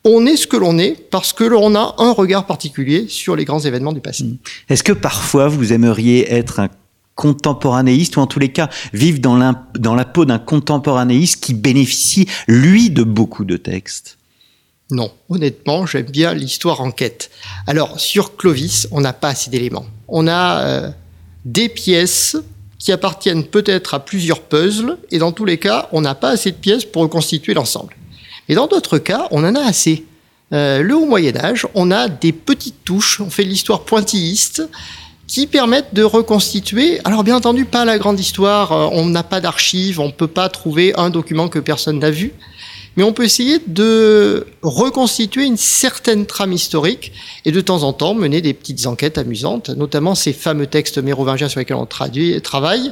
[0.07, 3.45] on est ce que l'on est parce que l'on a un regard particulier sur les
[3.45, 4.25] grands événements du passé.
[4.25, 4.37] Hmm.
[4.69, 6.69] Est-ce que parfois vous aimeriez être un
[7.17, 12.29] contemporanéiste ou en tous les cas vivre dans, dans la peau d'un contemporanéiste qui bénéficie,
[12.47, 14.19] lui, de beaucoup de textes?
[14.91, 17.31] Non, honnêtement, j'aime bien l'histoire en quête.
[17.67, 19.87] Alors, sur Clovis, on n'a pas assez d'éléments.
[20.07, 20.91] On a euh,
[21.45, 22.37] des pièces
[22.79, 26.53] qui appartiennent peut-être à plusieurs puzzles, et dans tous les cas, on n'a pas assez
[26.53, 27.97] de pièces pour reconstituer l'ensemble.
[28.49, 30.05] Et dans d'autres cas, on en a assez.
[30.53, 34.69] Euh, le haut Moyen Âge, on a des petites touches, on fait l'histoire pointilliste,
[35.27, 39.41] qui permettent de reconstituer, alors bien entendu pas la grande histoire, euh, on n'a pas
[39.41, 42.33] d'archives, on ne peut pas trouver un document que personne n'a vu,
[42.97, 47.13] mais on peut essayer de reconstituer une certaine trame historique
[47.45, 51.49] et de temps en temps mener des petites enquêtes amusantes, notamment ces fameux textes mérovingiens
[51.49, 52.91] sur lesquels on travaille,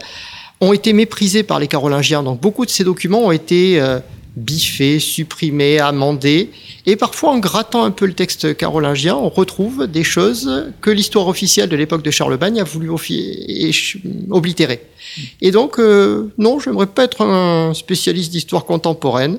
[0.60, 4.00] ont été méprisés par les Carolingiens, donc beaucoup de ces documents ont été euh,
[4.36, 6.50] biffé, supprimé, amendé.
[6.86, 11.28] Et parfois, en grattant un peu le texte carolingien, on retrouve des choses que l'histoire
[11.28, 12.90] officielle de l'époque de Charlemagne a voulu
[14.30, 14.82] oblitérer.
[15.40, 19.38] Et donc, euh, non, j'aimerais pas être un spécialiste d'histoire contemporaine.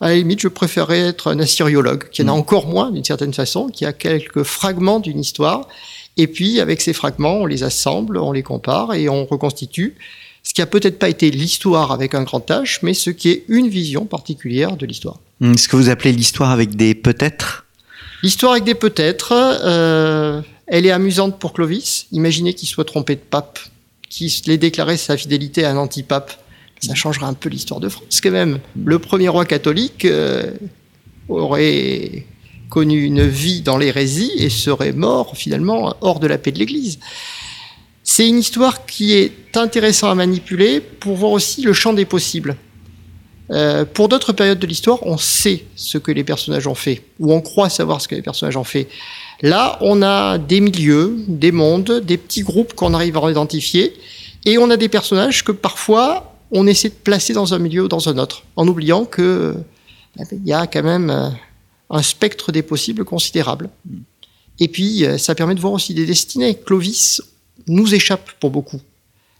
[0.00, 2.34] À la limite, je préférerais être un assyriologue, qui en a mm.
[2.34, 5.68] encore moins d'une certaine façon, qui a quelques fragments d'une histoire.
[6.16, 9.96] Et puis, avec ces fragments, on les assemble, on les compare et on reconstitue
[10.42, 13.44] ce qui a peut-être pas été l'histoire avec un grand H, mais ce qui est
[13.48, 15.18] une vision particulière de l'histoire.
[15.40, 17.66] Hmm, ce que vous appelez l'histoire avec des peut-être?
[18.22, 22.06] L'histoire avec des peut-être, euh, elle est amusante pour Clovis.
[22.12, 23.58] Imaginez qu'il soit trompé de pape,
[24.08, 26.32] qu'il ait déclaré sa fidélité à un antipape.
[26.80, 28.58] Ça changera un peu l'histoire de France quand même.
[28.84, 30.50] Le premier roi catholique euh,
[31.28, 32.26] aurait
[32.68, 36.98] connu une vie dans l'hérésie et serait mort finalement hors de la paix de l'Église.
[38.14, 42.56] C'est une histoire qui est intéressante à manipuler pour voir aussi le champ des possibles.
[43.50, 47.32] Euh, pour d'autres périodes de l'histoire, on sait ce que les personnages ont fait, ou
[47.32, 48.86] on croit savoir ce que les personnages ont fait.
[49.40, 53.94] Là, on a des milieux, des mondes, des petits groupes qu'on arrive à identifier,
[54.44, 57.88] et on a des personnages que parfois on essaie de placer dans un milieu ou
[57.88, 59.54] dans un autre, en oubliant que
[60.18, 61.30] ben, il y a quand même euh,
[61.88, 63.70] un spectre des possibles considérable.
[64.60, 66.56] Et puis, euh, ça permet de voir aussi des destinées.
[66.56, 67.22] Clovis
[67.66, 68.80] nous échappe pour beaucoup.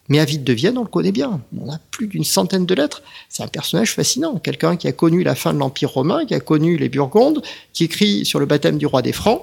[0.09, 1.41] Mais Avide de Vienne, on le connaît bien.
[1.59, 3.03] On a plus d'une centaine de lettres.
[3.29, 4.37] C'est un personnage fascinant.
[4.37, 7.43] Quelqu'un qui a connu la fin de l'Empire romain, qui a connu les Burgondes,
[7.73, 9.43] qui écrit sur le baptême du roi des Francs,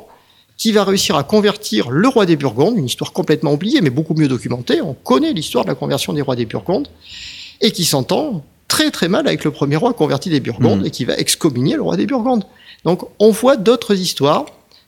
[0.57, 4.13] qui va réussir à convertir le roi des Burgondes, une histoire complètement oubliée, mais beaucoup
[4.13, 4.82] mieux documentée.
[4.82, 6.89] On connaît l'histoire de la conversion des rois des Burgondes,
[7.61, 10.86] et qui s'entend très très mal avec le premier roi converti des Burgondes, mmh.
[10.86, 12.43] et qui va excommunier le roi des Burgondes.
[12.84, 14.45] Donc on voit d'autres histoires.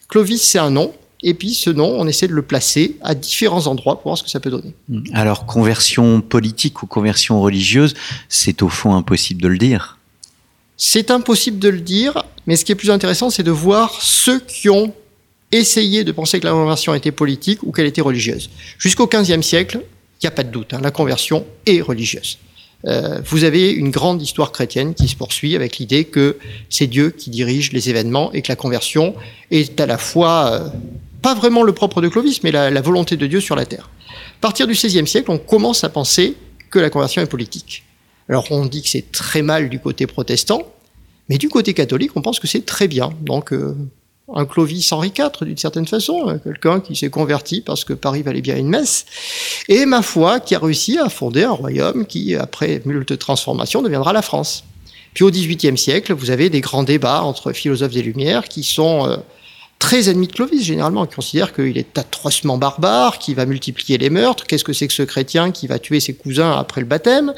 [0.10, 0.94] Clovis, c'est un nom.
[1.24, 4.24] Et puis ce nom, on essaie de le placer à différents endroits pour voir ce
[4.24, 4.74] que ça peut donner.
[4.90, 5.04] Hmm.
[5.14, 7.94] Alors conversion politique ou conversion religieuse,
[8.30, 9.98] c'est au fond impossible de le dire.
[10.78, 14.40] C'est impossible de le dire, mais ce qui est plus intéressant, c'est de voir ceux
[14.40, 14.94] qui ont
[15.52, 18.50] essayé de penser que la conversion était politique ou qu'elle était religieuse.
[18.80, 19.82] Jusqu'au XVe siècle,
[20.22, 22.40] il n'y a pas de doute, hein, la conversion est religieuse.
[22.86, 26.38] Euh, vous avez une grande histoire chrétienne qui se poursuit avec l'idée que
[26.70, 29.14] c'est Dieu qui dirige les événements et que la conversion
[29.52, 30.70] est à la fois euh,
[31.22, 33.90] pas vraiment le propre de Clovis, mais la, volonté de Dieu sur la terre.
[34.10, 36.36] À partir du XVIe siècle, on commence à penser
[36.70, 37.84] que la conversion est politique.
[38.30, 40.64] Alors on dit que c'est très mal du côté protestant,
[41.30, 43.12] mais du côté catholique, on pense que c'est très bien.
[43.22, 43.76] Donc euh,
[44.34, 48.22] un Clovis Henri IV, d'une certaine façon, euh, quelqu'un qui s'est converti parce que Paris
[48.22, 49.06] valait bien une messe,
[49.68, 54.14] et ma foi, qui a réussi à fonder un royaume qui, après de transformations, deviendra
[54.14, 54.64] la France.
[55.14, 59.08] Puis au XVIIIe siècle, vous avez des grands débats entre philosophes des Lumières qui sont
[59.08, 59.18] euh,
[59.82, 64.10] très ennemis de Clovis, généralement, qui considèrent qu'il est atrocement barbare, qui va multiplier les
[64.10, 67.34] meurtres, qu'est-ce que c'est que ce chrétien qui va tuer ses cousins après le baptême,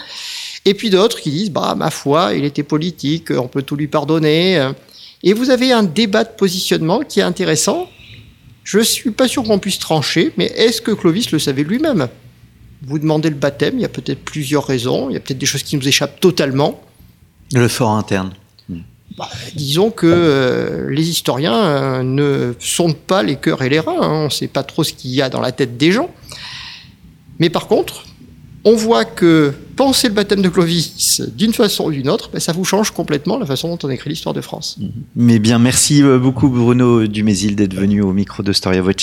[0.65, 3.87] et puis d'autres qui disent, bah, ma foi, il était politique, on peut tout lui
[3.87, 4.69] pardonner.
[5.23, 7.89] Et vous avez un débat de positionnement qui est intéressant.
[8.63, 12.07] Je ne suis pas sûr qu'on puisse trancher, mais est-ce que Clovis le savait lui-même?
[12.85, 15.45] Vous demandez le baptême, il y a peut-être plusieurs raisons, il y a peut-être des
[15.45, 16.81] choses qui nous échappent totalement.
[17.53, 18.33] Le fort interne.
[19.17, 24.01] Bah, disons que euh, les historiens euh, ne sondent pas les cœurs et les reins,
[24.01, 24.09] hein.
[24.11, 26.09] on ne sait pas trop ce qu'il y a dans la tête des gens.
[27.37, 28.05] Mais par contre,
[28.63, 32.53] on voit que penser le baptême de Clovis d'une façon ou d'une autre, ben, ça
[32.53, 34.77] vous change complètement la façon dont on écrit l'histoire de France.
[34.79, 34.91] Mhm.
[35.15, 38.93] Mais bien, merci euh, beaucoup Bruno Dumézil d'être venu au micro de Storia Voce.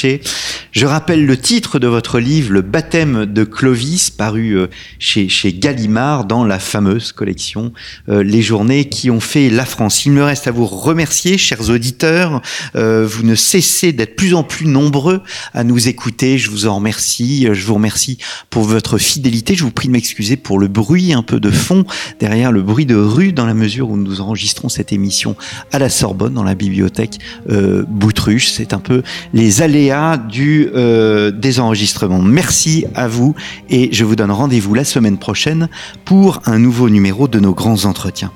[0.72, 4.68] Je rappelle le titre de votre livre, Le baptême de Clovis, paru euh,
[4.98, 7.72] chez, chez Gallimard dans la fameuse collection
[8.08, 10.06] euh, Les journées qui ont fait la France.
[10.06, 12.40] Il me reste à vous remercier, chers auditeurs.
[12.74, 15.22] vous ne cessez d'être plus en plus nombreux
[15.54, 16.38] à nous écouter.
[16.38, 17.48] Je vous en remercie.
[17.52, 18.18] Je vous remercie
[18.50, 19.54] pour votre fidélité.
[19.54, 21.84] Je vous prie de m'excuser pour le bruit un peu de fond
[22.20, 25.34] derrière le bruit de rue dans la mesure où nous enregistrons cette émission
[25.72, 27.18] à la Sorbonne dans la bibliothèque
[27.50, 28.50] euh, Boutruche.
[28.50, 29.02] C'est un peu
[29.32, 32.22] les aléas du euh, des enregistrements.
[32.22, 33.34] Merci à vous
[33.68, 35.68] et je vous donne rendez-vous la semaine prochaine
[36.04, 38.30] pour un nouveau numéro de nos grands entretiens.